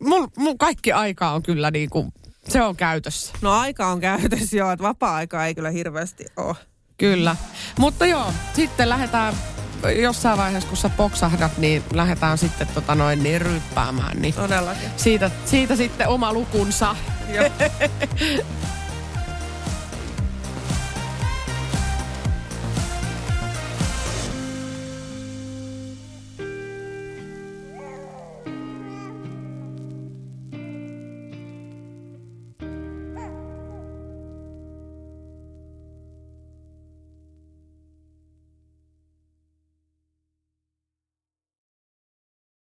[0.00, 2.12] mun, mun kaikki aika on kyllä niin kuin,
[2.48, 3.32] se on käytössä.
[3.42, 6.56] No aika on käytössä joo, että vapaa-aikaa ei kyllä hirveästi ole.
[6.98, 7.36] Kyllä.
[7.78, 9.34] Mutta joo, sitten lähdetään
[10.02, 14.22] jossain vaiheessa, kun sä poksahdat, niin lähdetään sitten tota noin niin ryppäämään.
[14.22, 14.88] Niin Todellakin.
[14.96, 16.96] Siitä, siitä sitten oma lukunsa.